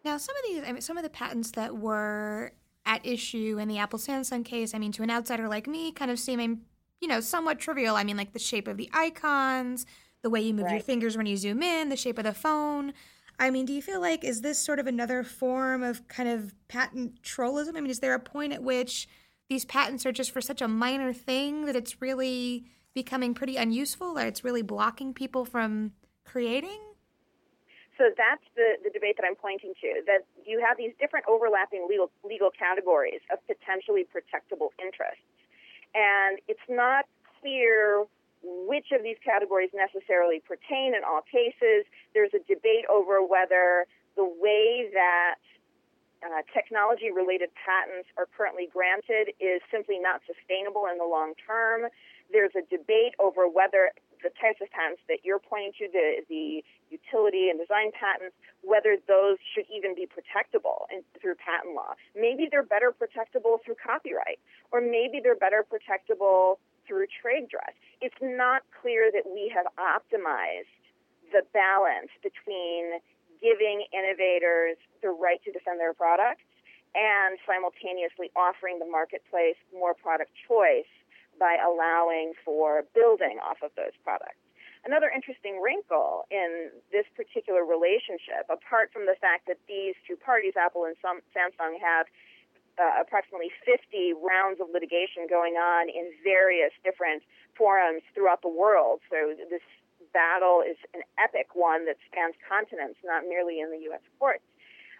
Now, 0.03 0.17
some 0.17 0.35
of 0.35 0.43
these, 0.43 0.63
I 0.67 0.71
mean, 0.71 0.81
some 0.81 0.97
of 0.97 1.03
the 1.03 1.09
patents 1.09 1.51
that 1.51 1.77
were 1.77 2.51
at 2.85 3.05
issue 3.05 3.57
in 3.59 3.67
the 3.67 3.77
Apple 3.77 3.99
Samsung 3.99 4.43
case, 4.43 4.73
I 4.73 4.79
mean, 4.79 4.91
to 4.93 5.03
an 5.03 5.11
outsider 5.11 5.47
like 5.47 5.67
me, 5.67 5.91
kind 5.91 6.09
of 6.09 6.19
seeming, 6.19 6.61
you 6.99 7.07
know, 7.07 7.19
somewhat 7.19 7.59
trivial. 7.59 7.95
I 7.95 8.03
mean, 8.03 8.17
like 8.17 8.33
the 8.33 8.39
shape 8.39 8.67
of 8.67 8.77
the 8.77 8.89
icons, 8.93 9.85
the 10.23 10.29
way 10.29 10.41
you 10.41 10.53
move 10.53 10.65
right. 10.65 10.73
your 10.73 10.81
fingers 10.81 11.17
when 11.17 11.25
you 11.25 11.37
zoom 11.37 11.61
in, 11.61 11.89
the 11.89 11.95
shape 11.95 12.17
of 12.17 12.23
the 12.23 12.33
phone. 12.33 12.93
I 13.41 13.49
mean, 13.49 13.65
do 13.65 13.73
you 13.73 13.81
feel 13.81 13.99
like 13.99 14.23
is 14.23 14.41
this 14.41 14.59
sort 14.59 14.77
of 14.77 14.85
another 14.85 15.23
form 15.23 15.81
of 15.81 16.07
kind 16.07 16.29
of 16.29 16.53
patent 16.67 17.23
trollism? 17.23 17.75
I 17.75 17.81
mean, 17.81 17.89
is 17.89 17.99
there 17.99 18.13
a 18.13 18.19
point 18.19 18.53
at 18.53 18.61
which 18.61 19.09
these 19.49 19.65
patents 19.65 20.05
are 20.05 20.11
just 20.11 20.29
for 20.29 20.41
such 20.41 20.61
a 20.61 20.67
minor 20.67 21.11
thing 21.11 21.65
that 21.65 21.75
it's 21.75 22.03
really 22.03 22.65
becoming 22.93 23.33
pretty 23.33 23.57
unuseful 23.57 24.19
or 24.19 24.27
it's 24.27 24.43
really 24.43 24.61
blocking 24.61 25.11
people 25.11 25.43
from 25.43 25.93
creating? 26.23 26.79
So 27.97 28.11
that's 28.15 28.43
the, 28.55 28.77
the 28.83 28.91
debate 28.91 29.17
that 29.17 29.25
I'm 29.25 29.35
pointing 29.35 29.73
to, 29.81 30.01
that 30.05 30.19
you 30.45 30.63
have 30.63 30.77
these 30.77 30.91
different 30.99 31.25
overlapping 31.27 31.87
legal, 31.89 32.11
legal 32.23 32.51
categories 32.51 33.21
of 33.33 33.39
potentially 33.47 34.05
protectable 34.05 34.69
interests. 34.77 35.25
And 35.95 36.37
it's 36.47 36.61
not 36.69 37.05
clear 37.41 38.05
which 38.43 38.91
of 38.91 39.03
these 39.03 39.17
categories 39.23 39.69
necessarily 39.73 40.41
pertain 40.41 40.95
in 40.95 41.01
all 41.05 41.21
cases. 41.21 41.85
There's 42.13 42.33
a 42.33 42.43
debate 42.47 42.85
over 42.89 43.21
whether 43.21 43.85
the 44.15 44.25
way 44.25 44.89
that 44.93 45.35
uh, 46.21 46.41
technology 46.53 47.09
related 47.09 47.49
patents 47.57 48.09
are 48.17 48.27
currently 48.37 48.69
granted 48.71 49.33
is 49.39 49.61
simply 49.71 49.97
not 49.97 50.21
sustainable 50.29 50.85
in 50.91 50.97
the 50.97 51.05
long 51.05 51.33
term. 51.47 51.89
There's 52.31 52.53
a 52.53 52.61
debate 52.69 53.17
over 53.19 53.47
whether 53.47 53.91
the 54.21 54.29
types 54.37 54.61
of 54.61 54.69
patents 54.69 55.01
that 55.09 55.25
you're 55.25 55.41
pointing 55.41 55.73
to, 55.81 55.89
the, 55.89 56.21
the 56.29 56.61
utility 56.93 57.49
and 57.49 57.57
design 57.57 57.89
patents, 57.89 58.37
whether 58.61 58.97
those 59.09 59.41
should 59.53 59.65
even 59.73 59.97
be 59.97 60.05
protectable 60.05 60.85
in, 60.93 61.01
through 61.17 61.35
patent 61.41 61.73
law. 61.73 61.97
Maybe 62.13 62.47
they're 62.49 62.65
better 62.65 62.93
protectable 62.93 63.57
through 63.65 63.81
copyright, 63.81 64.37
or 64.71 64.79
maybe 64.79 65.19
they're 65.21 65.35
better 65.35 65.65
protectable 65.65 66.61
through 66.87 67.07
trade 67.21 67.49
dress. 67.49 67.73
It's 68.01 68.17
not 68.21 68.63
clear 68.81 69.11
that 69.11 69.25
we 69.25 69.51
have 69.53 69.65
optimized 69.77 70.71
the 71.31 71.43
balance 71.53 72.11
between 72.21 72.99
giving 73.41 73.85
innovators 73.93 74.77
the 75.01 75.09
right 75.09 75.41
to 75.43 75.51
defend 75.51 75.79
their 75.79 75.93
products 75.93 76.45
and 76.93 77.39
simultaneously 77.47 78.29
offering 78.35 78.77
the 78.77 78.85
marketplace 78.85 79.55
more 79.73 79.93
product 79.93 80.31
choice 80.47 80.89
by 81.39 81.57
allowing 81.57 82.33
for 82.43 82.83
building 82.93 83.39
off 83.41 83.63
of 83.63 83.71
those 83.75 83.95
products. 84.03 84.37
Another 84.83 85.13
interesting 85.13 85.61
wrinkle 85.61 86.25
in 86.29 86.73
this 86.91 87.05
particular 87.15 87.63
relationship, 87.63 88.49
apart 88.49 88.89
from 88.91 89.05
the 89.05 89.15
fact 89.21 89.45
that 89.45 89.61
these 89.69 89.93
two 90.09 90.17
parties, 90.17 90.53
Apple 90.57 90.85
and 90.85 90.97
Samsung, 90.99 91.77
have 91.79 92.09
uh, 92.81 93.01
approximately 93.01 93.53
50 93.61 94.17
rounds 94.17 94.57
of 94.57 94.73
litigation 94.73 95.29
going 95.29 95.53
on 95.53 95.87
in 95.87 96.09
various 96.25 96.73
different 96.83 97.21
forums 97.53 98.01
throughout 98.17 98.41
the 98.41 98.49
world. 98.49 99.01
So 99.13 99.37
this 99.37 99.61
battle 100.13 100.65
is 100.65 100.77
an 100.97 101.05
epic 101.21 101.53
one 101.53 101.85
that 101.85 102.01
spans 102.09 102.33
continents, 102.41 102.97
not 103.05 103.23
merely 103.29 103.61
in 103.61 103.69
the 103.69 103.85
U.S. 103.93 104.01
courts. 104.17 104.43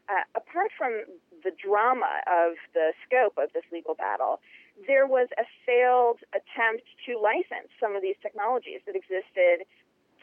Uh, 0.10 0.22
apart 0.36 0.70
from 0.78 1.10
the 1.44 1.52
drama 1.58 2.22
of 2.30 2.54
the 2.78 2.94
scope 3.06 3.38
of 3.42 3.50
this 3.54 3.66
legal 3.72 3.96
battle, 3.96 4.40
there 4.88 5.06
was 5.06 5.28
a 5.38 5.46
failed 5.66 6.20
attempt 6.38 6.86
to 7.06 7.18
license 7.18 7.70
some 7.80 7.96
of 7.96 8.02
these 8.02 8.18
technologies 8.22 8.82
that 8.86 8.96
existed 8.96 9.66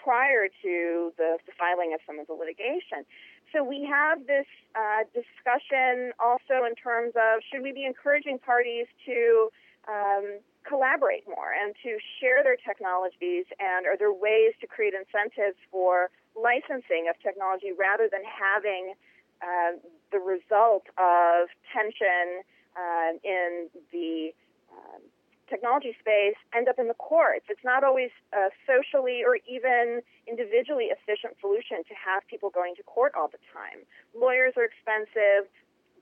prior 0.02 0.48
to 0.62 1.12
the, 1.18 1.38
the 1.46 1.52
filing 1.58 1.92
of 1.92 2.00
some 2.06 2.18
of 2.18 2.26
the 2.26 2.32
litigation. 2.32 3.04
So 3.52 3.64
we 3.64 3.88
have 3.90 4.26
this 4.26 4.46
uh, 4.76 5.04
discussion 5.14 6.12
also 6.20 6.64
in 6.68 6.74
terms 6.74 7.14
of 7.16 7.40
should 7.50 7.62
we 7.62 7.72
be 7.72 7.84
encouraging 7.84 8.38
parties 8.38 8.87
to 9.06 9.48
um, 9.88 10.40
collaborate 10.68 11.24
more 11.26 11.56
and 11.56 11.74
to 11.82 11.96
share 12.20 12.44
their 12.44 12.56
technologies, 12.56 13.46
and 13.58 13.87
are 13.87 13.96
there 13.96 14.12
ways 14.12 14.52
to 14.61 14.66
create 14.66 14.92
incentives 14.92 15.56
for 15.70 16.11
licensing 16.37 17.08
of 17.08 17.16
technology 17.22 17.72
rather 17.72 18.08
than 18.11 18.20
having 18.22 18.92
uh, 19.40 19.80
the 20.12 20.18
result 20.18 20.84
of 20.98 21.48
tension 21.72 22.44
uh, 22.76 23.16
in 23.24 23.68
the 23.92 24.30
um, 24.70 25.00
technology 25.48 25.96
space 26.00 26.37
end 26.54 26.68
up 26.68 26.78
in 26.78 26.88
the 26.88 26.94
courts. 26.94 27.46
It's 27.48 27.64
not 27.64 27.82
always 27.84 28.11
a 28.32 28.48
socially 28.66 29.24
or 29.24 29.40
even 29.48 30.00
individually 30.28 30.92
efficient 30.92 31.34
solution 31.40 31.82
to 31.88 31.94
have 31.96 32.22
people 32.28 32.50
going 32.50 32.76
to 32.76 32.82
court 32.84 33.12
all 33.16 33.28
the 33.28 33.40
time. 33.52 33.84
Lawyers 34.14 34.54
are 34.56 34.64
expensive. 34.64 35.48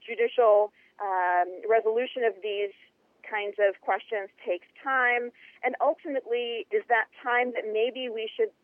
Judicial 0.04 0.72
um, 1.02 1.48
resolution 1.68 2.24
of 2.24 2.34
these 2.42 2.74
kinds 3.26 3.58
of 3.58 3.74
questions 3.82 4.30
takes 4.46 4.66
time, 4.82 5.34
and 5.64 5.74
ultimately 5.82 6.66
is 6.70 6.86
that 6.88 7.10
time 7.22 7.50
that 7.58 7.66
maybe 7.66 8.08
we 8.08 8.30
should 8.30 8.54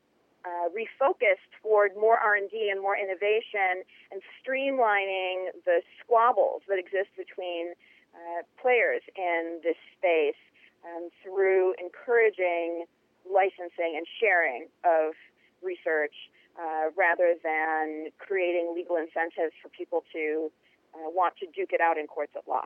uh, 0.45 0.71
refocus 0.75 1.39
toward 1.63 1.95
more 1.95 2.19
R&D 2.19 2.71
and 2.71 2.81
more 2.81 2.97
innovation 2.97 3.87
and 4.11 4.23
streamlining 4.39 5.55
the 5.67 5.83
squabbles 6.03 6.63
that 6.69 6.79
exist 6.79 7.11
between 7.17 7.75
uh, 8.15 8.43
players 8.61 9.03
in 9.17 9.61
this 9.63 9.79
space 9.99 10.39
um, 10.85 11.09
through 11.23 11.75
encouraging 11.81 12.85
licensing 13.27 13.95
and 13.97 14.07
sharing 14.21 14.67
of 14.85 15.15
research 15.63 16.15
uh, 16.59 16.91
rather 16.97 17.35
than 17.43 18.11
creating 18.19 18.73
legal 18.75 18.97
incentives 18.97 19.55
for 19.63 19.69
people 19.69 20.05
to 20.13 20.51
uh, 20.95 21.09
want 21.09 21.35
to 21.39 21.47
duke 21.47 21.73
it 21.73 21.81
out 21.81 21.97
in 21.97 22.07
courts 22.07 22.33
of 22.37 22.43
law. 22.47 22.65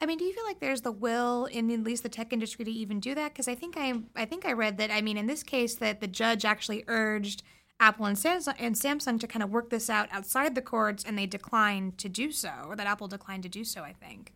I 0.00 0.06
mean, 0.06 0.18
do 0.18 0.24
you 0.24 0.32
feel 0.32 0.44
like 0.44 0.58
there's 0.58 0.80
the 0.80 0.92
will 0.92 1.44
in 1.46 1.70
at 1.70 1.84
least 1.84 2.02
the 2.02 2.08
tech 2.08 2.32
industry 2.32 2.64
to 2.64 2.70
even 2.70 2.98
do 2.98 3.14
that? 3.14 3.32
Because 3.32 3.46
I 3.46 3.54
think 3.54 3.76
I, 3.78 3.94
I 4.16 4.24
think 4.24 4.44
I 4.44 4.52
read 4.52 4.76
that. 4.78 4.90
I 4.90 5.00
mean, 5.00 5.16
in 5.16 5.28
this 5.28 5.44
case, 5.44 5.76
that 5.76 6.00
the 6.00 6.08
judge 6.08 6.44
actually 6.44 6.84
urged 6.88 7.44
Apple 7.78 8.06
and 8.06 8.16
Samsung, 8.16 8.54
and 8.58 8.74
Samsung 8.74 9.18
to 9.20 9.26
kind 9.26 9.42
of 9.42 9.50
work 9.50 9.70
this 9.70 9.88
out 9.88 10.08
outside 10.10 10.54
the 10.54 10.62
courts, 10.62 11.04
and 11.04 11.16
they 11.16 11.26
declined 11.26 11.98
to 11.98 12.08
do 12.08 12.32
so, 12.32 12.50
or 12.66 12.76
that 12.76 12.86
Apple 12.86 13.08
declined 13.08 13.44
to 13.44 13.48
do 13.48 13.64
so. 13.64 13.82
I 13.82 13.92
think. 13.92 14.32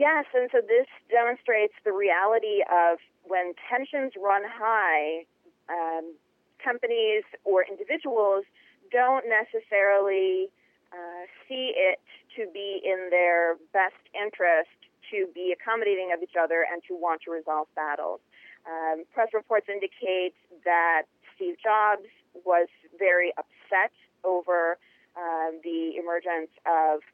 Yes, 0.00 0.24
and 0.32 0.48
so 0.50 0.64
this 0.64 0.88
demonstrates 1.12 1.74
the 1.84 1.92
reality 1.92 2.64
of 2.72 2.96
when 3.28 3.52
tensions 3.68 4.16
run 4.16 4.40
high, 4.48 5.28
um, 5.68 6.16
companies 6.56 7.22
or 7.44 7.68
individuals 7.68 8.48
don't 8.90 9.28
necessarily 9.28 10.48
uh, 10.88 11.28
see 11.44 11.76
it 11.76 12.00
to 12.32 12.48
be 12.48 12.80
in 12.80 13.12
their 13.12 13.60
best 13.76 14.00
interest 14.16 14.72
to 15.12 15.28
be 15.34 15.52
accommodating 15.52 16.16
of 16.16 16.22
each 16.22 16.32
other 16.32 16.64
and 16.64 16.80
to 16.88 16.96
want 16.96 17.20
to 17.28 17.30
resolve 17.30 17.68
battles. 17.76 18.20
Um, 18.64 19.04
press 19.12 19.28
reports 19.34 19.68
indicate 19.68 20.32
that 20.64 21.02
Steve 21.36 21.56
Jobs 21.62 22.08
was 22.48 22.68
very 22.98 23.34
upset 23.36 23.92
over 24.24 24.78
uh, 25.12 25.52
the 25.62 26.00
emergence 26.00 26.48
of, 26.64 27.04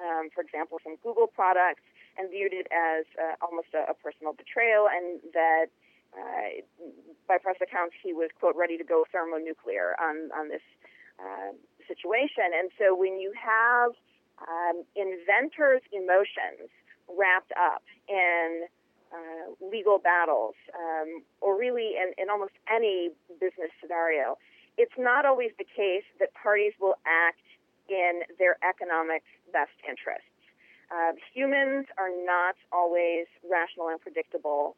um, 0.00 0.32
for 0.34 0.40
example, 0.40 0.80
some 0.82 0.96
Google 1.04 1.26
products 1.26 1.84
and 2.16 2.30
viewed 2.30 2.52
it 2.52 2.66
as 2.72 3.04
uh, 3.18 3.34
almost 3.44 3.68
a, 3.74 3.90
a, 3.90 3.94
personal 3.94 4.32
betrayal, 4.32 4.86
and 4.88 5.20
that 5.32 5.66
uh, 6.14 6.62
by 7.26 7.38
press 7.38 7.56
accounts 7.60 7.94
he 8.02 8.12
was 8.12 8.30
quote 8.38 8.54
ready 8.56 8.78
to 8.78 8.84
go 8.84 9.04
thermonuclear 9.10 9.96
on 10.00 10.30
on 10.34 10.48
this 10.48 10.64
uh, 11.18 11.52
situation. 11.86 12.50
And 12.54 12.70
so 12.78 12.94
when 12.94 13.18
you 13.18 13.32
have 13.34 13.92
um, 14.42 14.84
inventors' 14.96 15.82
emotions 15.92 16.70
wrapped 17.08 17.52
up 17.58 17.82
in 18.08 18.66
uh, 19.12 19.54
legal 19.64 19.98
battles, 19.98 20.54
um, 20.74 21.22
or 21.40 21.56
really 21.58 21.94
in, 21.94 22.12
in 22.18 22.30
almost 22.30 22.54
any 22.72 23.10
business 23.40 23.70
scenario, 23.80 24.36
it's 24.76 24.98
not 24.98 25.24
always 25.24 25.50
the 25.58 25.64
case 25.64 26.02
that 26.18 26.34
parties 26.34 26.72
will 26.80 26.96
act 27.06 27.46
in 27.88 28.22
their 28.38 28.56
economic 28.66 29.22
best 29.52 29.76
interest. 29.88 30.26
Uh, 30.90 31.12
humans 31.32 31.86
are 31.98 32.10
not 32.24 32.56
always 32.72 33.26
rational 33.48 33.88
and 33.88 34.00
predictable 34.00 34.76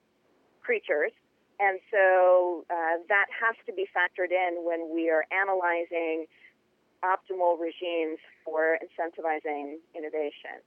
creatures, 0.62 1.12
and 1.58 1.80
so 1.90 2.64
uh, 2.70 3.00
that 3.08 3.26
has 3.32 3.56
to 3.66 3.72
be 3.72 3.86
factored 3.90 4.30
in 4.30 4.64
when 4.64 4.92
we 4.94 5.10
are 5.10 5.24
analyzing 5.32 6.26
optimal 7.04 7.58
regimes 7.58 8.18
for 8.44 8.78
incentivizing 8.82 9.78
innovation. 9.94 10.60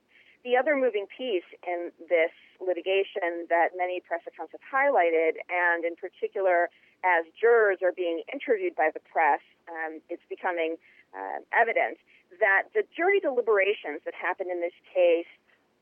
The 0.43 0.55
other 0.55 0.75
moving 0.75 1.05
piece 1.11 1.47
in 1.67 1.91
this 2.07 2.31
litigation 2.63 3.45
that 3.49 3.75
many 3.75 3.99
press 3.99 4.21
accounts 4.25 4.53
have 4.55 4.63
highlighted, 4.63 5.35
and 5.51 5.83
in 5.83 5.95
particular 5.95 6.69
as 7.03 7.25
jurors 7.39 7.79
are 7.83 7.91
being 7.91 8.23
interviewed 8.31 8.75
by 8.75 8.89
the 8.93 8.99
press, 8.99 9.43
um, 9.67 9.99
it's 10.09 10.23
becoming 10.29 10.75
uh, 11.15 11.43
evident 11.51 11.97
that 12.39 12.69
the 12.73 12.83
jury 12.95 13.19
deliberations 13.19 14.01
that 14.05 14.13
happened 14.13 14.51
in 14.51 14.61
this 14.61 14.75
case, 14.93 15.29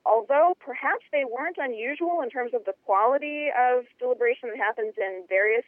although 0.05 0.55
perhaps 0.59 1.03
they 1.11 1.25
weren't 1.25 1.57
unusual 1.57 2.21
in 2.21 2.29
terms 2.29 2.53
of 2.53 2.65
the 2.65 2.73
quality 2.85 3.49
of 3.57 3.85
deliberation 3.99 4.49
that 4.49 4.57
happens 4.57 4.93
in 4.97 5.23
various 5.27 5.65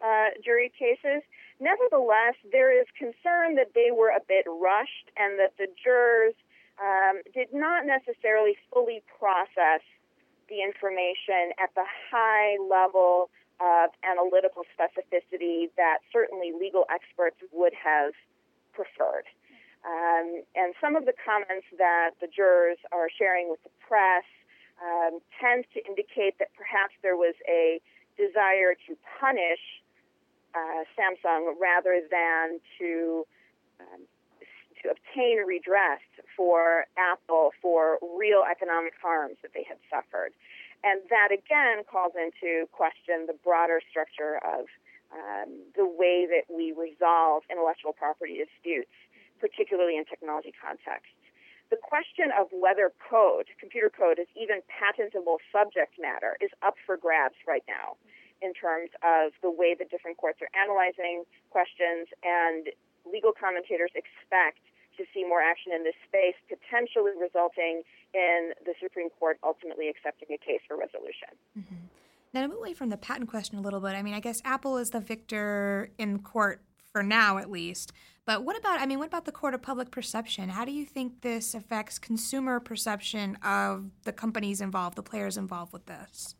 uh, 0.00 0.30
jury 0.42 0.72
cases, 0.78 1.22
nevertheless, 1.58 2.34
there 2.52 2.72
is 2.72 2.86
concern 2.96 3.56
that 3.56 3.74
they 3.74 3.90
were 3.90 4.08
a 4.08 4.22
bit 4.26 4.46
rushed 4.48 5.10
and 5.16 5.38
that 5.38 5.52
the 5.58 5.66
jurors 5.82 6.34
um, 6.80 7.20
did 7.34 7.52
not 7.52 7.84
necessarily 7.84 8.56
fully 8.72 9.02
process 9.18 9.84
the 10.48 10.62
information 10.62 11.52
at 11.62 11.70
the 11.74 11.84
high 12.10 12.56
level 12.58 13.30
of 13.60 13.90
analytical 14.02 14.64
specificity 14.72 15.68
that 15.76 15.98
certainly 16.12 16.52
legal 16.58 16.86
experts 16.88 17.36
would 17.52 17.72
have 17.76 18.12
preferred. 18.72 19.28
And 20.60 20.74
some 20.78 20.94
of 20.94 21.06
the 21.06 21.16
comments 21.16 21.64
that 21.78 22.10
the 22.20 22.28
jurors 22.28 22.76
are 22.92 23.08
sharing 23.08 23.48
with 23.48 23.62
the 23.64 23.72
press 23.80 24.28
um, 24.76 25.20
tend 25.40 25.64
to 25.72 25.80
indicate 25.88 26.36
that 26.38 26.52
perhaps 26.52 26.92
there 27.00 27.16
was 27.16 27.34
a 27.48 27.80
desire 28.20 28.76
to 28.86 28.92
punish 29.18 29.64
uh, 30.52 30.84
Samsung 30.92 31.56
rather 31.58 32.02
than 32.10 32.60
to 32.78 33.24
um, 33.80 34.04
to 34.82 34.90
obtain 34.92 35.44
redress 35.46 36.00
for 36.36 36.84
Apple 36.96 37.52
for 37.60 37.98
real 38.18 38.44
economic 38.44 38.92
harms 39.00 39.36
that 39.42 39.52
they 39.54 39.64
had 39.64 39.76
suffered. 39.88 40.32
And 40.84 41.00
that 41.08 41.28
again 41.32 41.84
calls 41.84 42.12
into 42.16 42.66
question 42.72 43.24
the 43.26 43.36
broader 43.44 43.80
structure 43.88 44.40
of 44.44 44.68
um, 45.12 45.64
the 45.76 45.84
way 45.84 46.26
that 46.28 46.52
we 46.52 46.72
resolve 46.72 47.44
intellectual 47.50 47.92
property 47.92 48.40
disputes 48.44 48.92
particularly 49.40 49.96
in 49.96 50.04
technology 50.04 50.52
contexts. 50.52 51.16
The 51.70 51.80
question 51.80 52.28
of 52.38 52.48
whether 52.52 52.92
code, 52.98 53.46
computer 53.58 53.88
code, 53.88 54.18
is 54.18 54.26
even 54.36 54.60
patentable 54.68 55.38
subject 55.50 55.94
matter 55.98 56.36
is 56.40 56.50
up 56.62 56.74
for 56.84 56.96
grabs 56.96 57.38
right 57.46 57.64
now. 57.66 57.96
in 58.42 58.52
terms 58.54 58.90
of 59.04 59.32
the 59.42 59.50
way 59.50 59.76
that 59.78 59.90
different 59.90 60.16
courts 60.16 60.40
are 60.40 60.48
analyzing 60.56 61.24
questions, 61.50 62.08
and 62.24 62.68
legal 63.04 63.32
commentators 63.32 63.90
expect 63.94 64.60
to 64.96 65.04
see 65.14 65.24
more 65.24 65.40
action 65.40 65.72
in 65.72 65.84
this 65.84 65.94
space, 66.06 66.36
potentially 66.48 67.12
resulting 67.16 67.82
in 68.12 68.52
the 68.64 68.74
Supreme 68.82 69.08
Court 69.10 69.38
ultimately 69.44 69.88
accepting 69.88 70.28
a 70.34 70.38
case 70.38 70.60
for 70.66 70.76
resolution. 70.76 71.28
Mm-hmm. 71.58 71.86
Now, 72.32 72.42
to 72.42 72.48
move 72.48 72.58
away 72.58 72.74
from 72.74 72.90
the 72.90 72.96
patent 72.96 73.28
question 73.28 73.58
a 73.58 73.60
little 73.60 73.80
bit, 73.80 73.94
I 73.94 74.02
mean, 74.02 74.14
I 74.14 74.20
guess 74.20 74.40
Apple 74.44 74.76
is 74.76 74.90
the 74.90 75.00
victor 75.00 75.90
in 75.98 76.20
court 76.20 76.62
for 76.92 77.02
now, 77.02 77.38
at 77.38 77.50
least. 77.50 77.92
But 78.30 78.44
what 78.44 78.56
about, 78.56 78.78
I 78.78 78.86
mean, 78.86 79.00
what 79.00 79.08
about 79.08 79.24
the 79.24 79.32
court 79.32 79.54
of 79.54 79.62
public 79.62 79.90
perception? 79.90 80.50
How 80.50 80.64
do 80.64 80.70
you 80.70 80.86
think 80.86 81.22
this 81.22 81.52
affects 81.52 81.98
consumer 81.98 82.60
perception 82.60 83.34
of 83.42 83.90
the 84.04 84.12
companies 84.12 84.60
involved, 84.60 84.94
the 84.94 85.02
players 85.02 85.36
involved 85.36 85.72
with 85.72 85.86
this? 85.86 86.36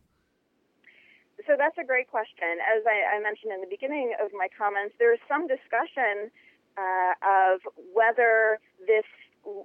So 1.48 1.58
that's 1.58 1.76
a 1.82 1.84
great 1.84 2.06
question. 2.06 2.62
As 2.62 2.86
I, 2.86 3.16
I 3.16 3.20
mentioned 3.20 3.50
in 3.50 3.60
the 3.60 3.66
beginning 3.66 4.14
of 4.22 4.30
my 4.32 4.46
comments, 4.56 4.94
there 5.00 5.12
is 5.12 5.18
some 5.26 5.48
discussion 5.48 6.30
uh, 6.78 7.12
of 7.26 7.58
whether 7.92 8.60
this 8.86 9.10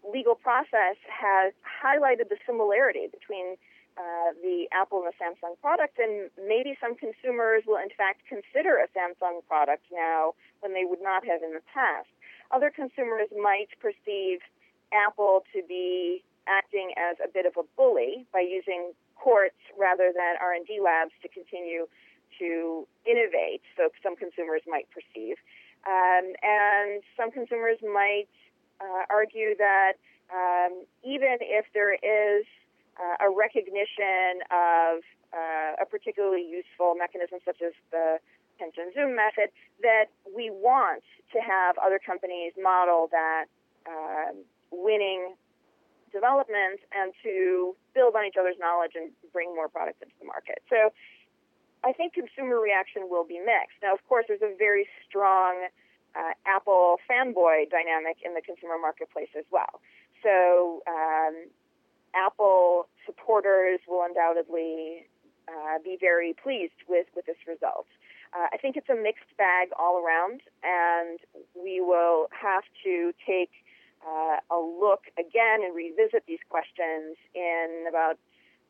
legal 0.01 0.33
process 0.33 0.97
has 1.05 1.53
highlighted 1.61 2.33
the 2.33 2.41
similarity 2.47 3.05
between 3.05 3.53
uh, 3.97 4.33
the 4.41 4.65
Apple 4.73 5.05
and 5.05 5.13
the 5.13 5.17
Samsung 5.21 5.53
product, 5.61 5.99
and 5.99 6.31
maybe 6.41 6.75
some 6.81 6.95
consumers 6.95 7.63
will 7.67 7.77
in 7.77 7.93
fact 7.95 8.25
consider 8.27 8.81
a 8.81 8.89
Samsung 8.97 9.45
product 9.47 9.85
now 9.93 10.33
when 10.59 10.73
they 10.73 10.83
would 10.83 11.01
not 11.05 11.23
have 11.23 11.43
in 11.43 11.53
the 11.53 11.61
past. 11.71 12.09
Other 12.51 12.69
consumers 12.69 13.27
might 13.35 13.69
perceive 13.81 14.39
Apple 14.93 15.43
to 15.53 15.61
be 15.67 16.23
acting 16.47 16.93
as 16.97 17.17
a 17.23 17.27
bit 17.27 17.45
of 17.45 17.53
a 17.57 17.63
bully 17.75 18.25
by 18.31 18.39
using 18.39 18.93
courts 19.15 19.57
rather 19.77 20.11
than 20.13 20.35
R&D 20.39 20.79
labs 20.83 21.11
to 21.21 21.27
continue 21.27 21.87
to 22.39 22.87
innovate. 23.05 23.61
So 23.77 23.89
some 24.03 24.15
consumers 24.15 24.61
might 24.67 24.87
perceive. 24.91 25.37
Um, 25.87 26.33
and 26.41 27.01
some 27.17 27.31
consumers 27.31 27.77
might 27.81 28.29
uh, 28.81 29.05
argue 29.09 29.55
that 29.57 29.93
um, 30.33 30.85
even 31.03 31.37
if 31.41 31.65
there 31.73 31.93
is 31.93 32.45
uh, 32.97 33.25
a 33.25 33.29
recognition 33.29 34.41
of 34.49 35.01
uh, 35.33 35.81
a 35.81 35.85
particularly 35.85 36.45
useful 36.45 36.95
mechanism 36.95 37.39
such 37.45 37.61
as 37.61 37.73
the 37.91 38.17
and 38.61 38.71
zoom 38.93 39.15
method, 39.15 39.49
that 39.81 40.05
we 40.35 40.49
want 40.49 41.03
to 41.33 41.39
have 41.39 41.77
other 41.77 41.99
companies 41.99 42.53
model 42.61 43.09
that 43.11 43.45
um, 43.87 44.43
winning 44.71 45.35
development 46.11 46.79
and 46.95 47.11
to 47.23 47.75
build 47.93 48.15
on 48.15 48.25
each 48.25 48.39
other's 48.39 48.55
knowledge 48.59 48.93
and 48.95 49.11
bring 49.33 49.53
more 49.53 49.67
products 49.67 49.99
into 50.01 50.15
the 50.19 50.25
market. 50.25 50.63
So 50.69 50.93
I 51.83 51.91
think 51.91 52.13
consumer 52.13 52.59
reaction 52.59 53.09
will 53.09 53.25
be 53.27 53.39
mixed. 53.39 53.77
Now, 53.83 53.93
of 53.93 54.01
course, 54.07 54.25
there's 54.27 54.41
a 54.41 54.55
very 54.57 54.87
strong 55.07 55.67
uh, 56.15 56.33
Apple 56.47 56.97
fanboy 57.09 57.69
dynamic 57.69 58.17
in 58.23 58.33
the 58.33 58.41
consumer 58.41 58.79
marketplace 58.79 59.29
as 59.37 59.43
well. 59.51 59.81
So 60.23 60.81
um, 60.87 61.51
Apple 62.15 62.87
supporters 63.05 63.79
will 63.87 64.03
undoubtedly 64.03 65.05
uh, 65.47 65.77
be 65.83 65.97
very 65.99 66.33
pleased 66.41 66.79
with, 66.87 67.05
with 67.15 67.25
this 67.25 67.37
result. 67.47 67.85
Uh, 68.35 68.47
I 68.51 68.57
think 68.57 68.75
it's 68.75 68.89
a 68.89 68.95
mixed 68.95 69.31
bag 69.37 69.69
all 69.79 70.03
around, 70.03 70.41
and 70.61 71.19
we 71.55 71.79
will 71.79 72.27
have 72.31 72.63
to 72.83 73.13
take 73.25 73.51
uh, 74.05 74.37
a 74.51 74.59
look 74.59 75.03
again 75.17 75.63
and 75.63 75.73
revisit 75.73 76.23
these 76.27 76.43
questions 76.49 77.15
in 77.33 77.85
about 77.87 78.17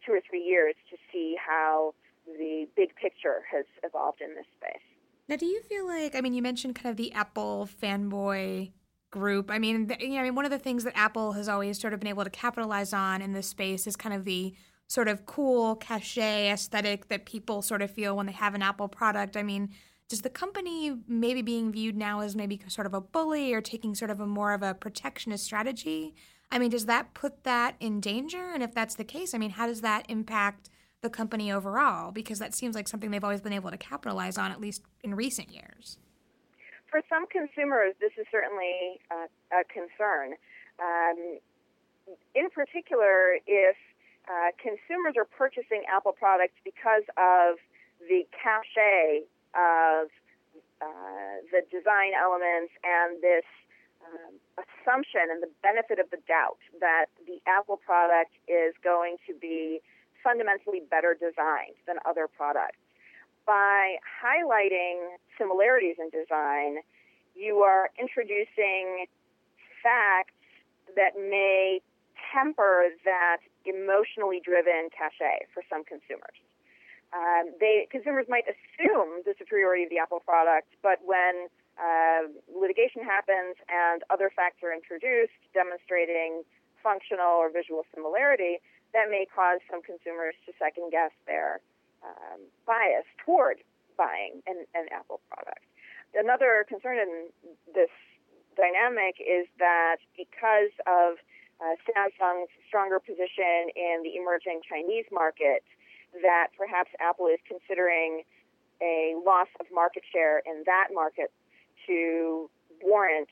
two 0.05 0.11
or 0.13 0.21
three 0.29 0.43
years 0.43 0.75
to 0.91 0.97
see 1.11 1.35
how 1.35 1.95
the 2.25 2.67
big 2.75 2.95
picture 2.95 3.43
has 3.51 3.65
evolved 3.83 4.21
in 4.21 4.35
this 4.35 4.45
space. 4.55 4.81
Now, 5.27 5.35
do 5.35 5.47
you 5.47 5.61
feel 5.63 5.87
like, 5.87 6.15
I 6.15 6.21
mean, 6.21 6.33
you 6.33 6.43
mentioned 6.43 6.75
kind 6.75 6.91
of 6.91 6.97
the 6.97 7.11
Apple 7.13 7.67
fanboy 7.81 8.71
group. 9.09 9.49
I 9.49 9.59
mean, 9.59 9.91
you 9.99 10.09
know, 10.09 10.19
I 10.19 10.23
mean, 10.23 10.35
one 10.35 10.45
of 10.45 10.51
the 10.51 10.59
things 10.59 10.83
that 10.83 10.95
Apple 10.95 11.31
has 11.33 11.47
always 11.49 11.79
sort 11.79 11.93
of 11.93 11.99
been 11.99 12.09
able 12.09 12.23
to 12.23 12.29
capitalize 12.29 12.93
on 12.93 13.21
in 13.21 13.33
this 13.33 13.47
space 13.47 13.87
is 13.87 13.95
kind 13.95 14.13
of 14.13 14.25
the 14.25 14.53
sort 14.87 15.07
of 15.07 15.25
cool 15.25 15.75
cachet 15.75 16.51
aesthetic 16.51 17.07
that 17.07 17.25
people 17.25 17.61
sort 17.61 17.81
of 17.81 17.91
feel 17.91 18.15
when 18.15 18.25
they 18.25 18.31
have 18.31 18.53
an 18.53 18.61
Apple 18.61 18.87
product. 18.87 19.35
I 19.35 19.43
mean, 19.43 19.69
does 20.07 20.21
the 20.21 20.29
company 20.29 20.95
maybe 21.07 21.41
being 21.41 21.71
viewed 21.71 21.97
now 21.97 22.19
as 22.19 22.35
maybe 22.35 22.61
sort 22.67 22.85
of 22.85 22.93
a 22.93 23.01
bully 23.01 23.53
or 23.53 23.61
taking 23.61 23.95
sort 23.95 24.11
of 24.11 24.19
a 24.19 24.27
more 24.27 24.53
of 24.53 24.61
a 24.61 24.75
protectionist 24.75 25.43
strategy? 25.43 26.13
I 26.51 26.59
mean, 26.59 26.69
does 26.69 26.85
that 26.85 27.13
put 27.15 27.43
that 27.43 27.75
in 27.79 27.99
danger? 27.99 28.51
And 28.53 28.61
if 28.61 28.73
that's 28.73 28.95
the 28.95 29.03
case, 29.03 29.33
I 29.33 29.39
mean, 29.39 29.51
how 29.51 29.65
does 29.65 29.81
that 29.81 30.05
impact 30.09 30.69
the 31.01 31.09
company 31.09 31.51
overall? 31.51 32.11
Because 32.11 32.37
that 32.37 32.53
seems 32.53 32.75
like 32.75 32.87
something 32.87 33.09
they've 33.09 33.23
always 33.23 33.41
been 33.41 33.53
able 33.53 33.71
to 33.71 33.77
capitalize 33.77 34.37
on, 34.37 34.51
at 34.51 34.61
least 34.61 34.83
in 35.03 35.15
recent 35.15 35.51
years. 35.51 35.97
For 36.91 37.01
some 37.09 37.25
consumers, 37.27 37.95
this 37.99 38.11
is 38.17 38.27
certainly 38.31 38.99
a 39.11 39.63
concern. 39.73 40.35
Um, 40.79 41.39
in 42.35 42.49
particular, 42.51 43.39
if 43.47 43.75
uh, 44.27 44.51
consumers 44.57 45.15
are 45.17 45.25
purchasing 45.25 45.83
Apple 45.89 46.13
products 46.13 46.57
because 46.63 47.03
of 47.17 47.57
the 48.09 48.25
cachet 48.33 49.25
of 49.53 50.09
uh, 50.81 51.35
the 51.51 51.61
design 51.71 52.11
elements 52.17 52.73
and 52.83 53.21
this 53.21 53.45
um, 54.03 54.35
assumption 54.59 55.31
and 55.31 55.41
the 55.41 55.49
benefit 55.63 55.99
of 55.99 56.09
the 56.11 56.19
doubt 56.27 56.59
that 56.79 57.05
the 57.25 57.39
Apple 57.47 57.77
product 57.77 58.33
is 58.47 58.73
going 58.83 59.17
to 59.25 59.33
be 59.33 59.81
fundamentally 60.23 60.81
better 60.89 61.13
designed 61.13 61.77
than 61.87 61.97
other 62.05 62.27
products. 62.27 62.81
By 63.45 63.97
highlighting 64.01 65.21
similarities 65.37 65.95
in 65.99 66.09
design, 66.09 66.81
you 67.35 67.59
are 67.59 67.89
introducing 67.99 69.05
facts 69.83 70.33
that 70.95 71.13
may 71.15 71.81
temper 72.35 72.91
that 73.07 73.39
emotionally 73.63 74.41
driven 74.43 74.91
cachet 74.91 75.47
for 75.53 75.63
some 75.71 75.83
consumers 75.87 76.35
um, 77.15 77.55
they 77.59 77.87
consumers 77.91 78.27
might 78.27 78.43
assume 78.43 79.23
the 79.23 79.35
superiority 79.39 79.83
of 79.83 79.89
the 79.89 79.99
Apple 79.99 80.19
product, 80.19 80.67
but 80.83 80.99
when 81.05 81.47
uh, 81.79 82.27
litigation 82.51 83.03
happens 83.03 83.55
and 83.71 84.03
other 84.11 84.31
facts 84.35 84.59
are 84.63 84.75
introduced 84.75 85.35
demonstrating 85.53 86.43
functional 86.83 87.39
or 87.39 87.47
visual 87.51 87.87
similarity, 87.95 88.59
that 88.91 89.07
may 89.09 89.25
cause 89.27 89.63
some 89.71 89.81
consumers 89.81 90.35
to 90.45 90.51
second 90.59 90.91
guess 90.91 91.11
their 91.25 91.63
um, 92.03 92.43
bias 92.67 93.07
toward 93.23 93.63
buying 93.97 94.43
an, 94.45 94.67
an 94.75 94.87
Apple 94.91 95.19
product. 95.31 95.63
Another 96.15 96.65
concern 96.67 96.99
in 96.99 97.31
this 97.73 97.91
dynamic 98.55 99.19
is 99.19 99.47
that 99.59 99.97
because 100.15 100.71
of 100.87 101.19
uh, 101.61 101.75
Samsung's 101.87 102.51
stronger 102.67 102.99
position 102.99 103.71
in 103.75 104.03
the 104.03 104.15
emerging 104.17 104.61
Chinese 104.67 105.05
market, 105.11 105.63
that 106.21 106.47
perhaps 106.57 106.91
Apple 106.99 107.27
is 107.27 107.39
considering 107.47 108.23
a 108.81 109.15
loss 109.25 109.47
of 109.59 109.67
market 109.71 110.03
share 110.11 110.39
in 110.45 110.63
that 110.65 110.89
market 110.93 111.31
to 111.87 112.49
warrant 112.83 113.29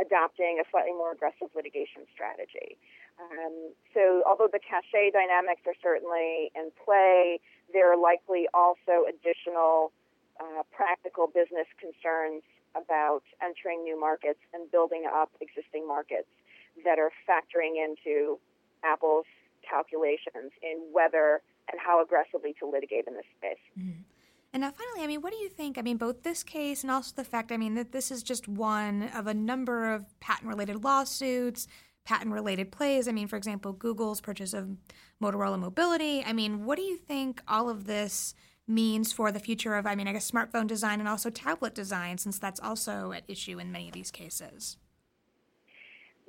adopting 0.00 0.60
a 0.60 0.64
slightly 0.70 0.92
more 0.92 1.12
aggressive 1.12 1.48
litigation 1.54 2.04
strategy. 2.12 2.76
Um, 3.20 3.72
so, 3.94 4.22
although 4.26 4.48
the 4.50 4.60
cachet 4.60 5.12
dynamics 5.12 5.62
are 5.66 5.76
certainly 5.82 6.50
in 6.56 6.72
play, 6.84 7.40
there 7.72 7.92
are 7.92 7.96
likely 7.96 8.48
also 8.52 9.04
additional 9.08 9.92
uh, 10.40 10.64
practical 10.72 11.28
business 11.28 11.68
concerns 11.76 12.42
about 12.74 13.22
entering 13.44 13.84
new 13.84 14.00
markets 14.00 14.40
and 14.52 14.70
building 14.70 15.04
up 15.04 15.30
existing 15.40 15.86
markets 15.86 16.28
that 16.84 16.98
are 16.98 17.10
factoring 17.28 17.74
into 17.82 18.38
Apple's 18.84 19.26
calculations 19.68 20.52
in 20.62 20.88
whether 20.92 21.40
and 21.70 21.80
how 21.80 22.02
aggressively 22.02 22.54
to 22.58 22.66
litigate 22.66 23.06
in 23.06 23.14
this 23.14 23.24
space. 23.38 23.62
Mm-hmm. 23.78 24.00
And 24.54 24.60
now, 24.60 24.70
finally, 24.70 25.02
I 25.02 25.06
mean, 25.06 25.22
what 25.22 25.32
do 25.32 25.38
you 25.38 25.48
think? 25.48 25.78
I 25.78 25.82
mean, 25.82 25.96
both 25.96 26.24
this 26.24 26.42
case 26.42 26.82
and 26.82 26.90
also 26.90 27.12
the 27.16 27.24
fact, 27.24 27.50
I 27.52 27.56
mean, 27.56 27.74
that 27.74 27.92
this 27.92 28.10
is 28.10 28.22
just 28.22 28.48
one 28.48 29.08
of 29.14 29.26
a 29.26 29.32
number 29.32 29.92
of 29.94 30.04
patent 30.20 30.48
related 30.48 30.84
lawsuits, 30.84 31.66
patent 32.04 32.32
related 32.32 32.70
plays. 32.70 33.08
I 33.08 33.12
mean, 33.12 33.28
for 33.28 33.36
example, 33.36 33.72
Google's 33.72 34.20
purchase 34.20 34.52
of 34.52 34.76
Motorola 35.22 35.58
Mobility. 35.58 36.22
I 36.22 36.34
mean, 36.34 36.66
what 36.66 36.76
do 36.76 36.82
you 36.82 36.98
think 36.98 37.40
all 37.48 37.70
of 37.70 37.86
this 37.86 38.34
means 38.68 39.12
for 39.12 39.32
the 39.32 39.40
future 39.40 39.74
of, 39.74 39.86
I 39.86 39.94
mean, 39.94 40.06
I 40.06 40.12
guess 40.12 40.30
smartphone 40.30 40.66
design 40.66 41.00
and 41.00 41.08
also 41.08 41.30
tablet 41.30 41.74
design, 41.74 42.18
since 42.18 42.38
that's 42.38 42.60
also 42.60 43.12
at 43.12 43.24
issue 43.28 43.58
in 43.58 43.72
many 43.72 43.88
of 43.88 43.94
these 43.94 44.10
cases? 44.10 44.76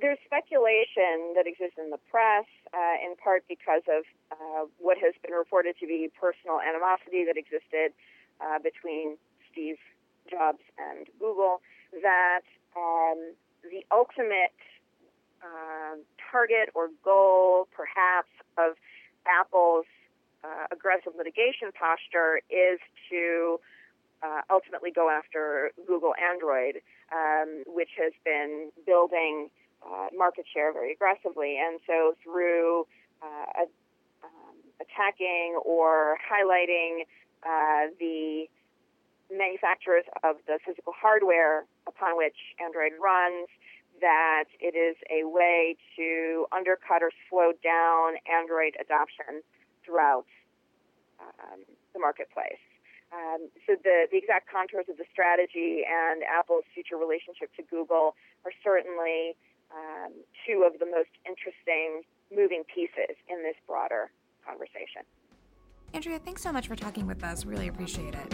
There's 0.02 0.18
speculation 0.26 1.34
that 1.36 1.46
exists 1.46 1.78
in 1.78 1.90
the 1.90 2.00
press, 2.10 2.46
uh, 2.74 2.96
in 3.04 3.16
part 3.16 3.44
because 3.48 3.84
of 3.88 4.04
uh, 4.32 4.66
what 4.80 4.98
has 4.98 5.14
been 5.22 5.34
reported 5.34 5.76
to 5.80 5.88
be 5.88 6.10
personal 6.20 6.60
animosity 6.60 7.26
that 7.26 7.38
existed 7.38 7.94
uh, 8.42 8.60
between 8.60 9.18
Steve 9.52 9.78
Jobs 10.30 10.64
and 10.78 11.08
Google, 11.20 11.62
that 12.02 12.42
um, 12.76 13.34
the 13.64 13.86
ultimate 13.92 14.58
um, 15.44 16.02
target 16.32 16.70
or 16.74 16.90
goal, 17.04 17.68
perhaps, 17.76 18.30
of 18.58 18.76
Apple's 19.28 19.86
uh, 20.44 20.68
aggressive 20.72 21.14
litigation 21.18 21.72
posture 21.72 22.42
is 22.50 22.80
to 23.10 23.60
uh, 24.24 24.42
ultimately 24.50 24.92
go 24.92 25.10
after 25.10 25.72
Google 25.86 26.14
Android, 26.16 26.82
um, 27.12 27.64
which 27.68 27.90
has 27.98 28.14
been 28.24 28.72
building 28.86 29.50
uh, 29.86 30.08
market 30.16 30.46
share 30.52 30.72
very 30.74 30.92
aggressively. 30.94 31.58
And 31.58 31.80
so 31.86 32.16
through 32.24 32.88
uh, 33.22 33.66
um, 34.24 34.56
attacking 34.82 35.60
or 35.64 36.18
highlighting 36.24 37.04
uh, 37.44 37.92
the 38.00 38.46
manufacturers 39.32 40.06
of 40.24 40.38
the 40.48 40.60
physical 40.66 40.94
hardware 40.96 41.66
upon 41.88 42.18
which 42.18 42.38
Android 42.64 42.94
runs, 43.02 43.48
that 44.02 44.46
it 44.60 44.76
is 44.76 44.96
a 45.10 45.24
way 45.24 45.78
to 45.96 46.46
undercut 46.52 47.02
or 47.02 47.12
slow 47.30 47.52
down 47.64 48.16
Android 48.28 48.76
adoption 48.80 49.42
throughout 49.86 50.26
um, 51.20 51.62
the 51.94 52.00
marketplace. 52.00 52.62
Um, 53.14 53.50
so 53.68 53.78
the, 53.84 54.10
the 54.10 54.18
exact 54.18 54.50
contours 54.50 54.90
of 54.90 54.98
the 54.98 55.06
strategy 55.12 55.86
and 55.86 56.24
Apple's 56.26 56.66
future 56.74 56.98
relationship 56.98 57.54
to 57.56 57.64
Google 57.64 58.16
are 58.44 58.52
certainly 58.64 59.38
um, 59.76 60.14
two 60.46 60.64
of 60.66 60.80
the 60.80 60.86
most 60.86 61.10
interesting 61.26 62.04
moving 62.32 62.64
pieces 62.74 63.18
in 63.30 63.44
this 63.44 63.56
broader 63.68 64.10
conversation. 64.46 65.02
Andrea, 65.94 66.20
thanks 66.20 66.42
so 66.42 66.52
much 66.52 66.68
for 66.68 66.76
talking 66.76 67.08
with 67.08 67.24
us. 67.24 67.46
Really 67.46 67.68
appreciate 67.68 68.16
it. 68.16 68.34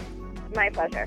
My 0.54 0.70
pleasure. 0.70 1.06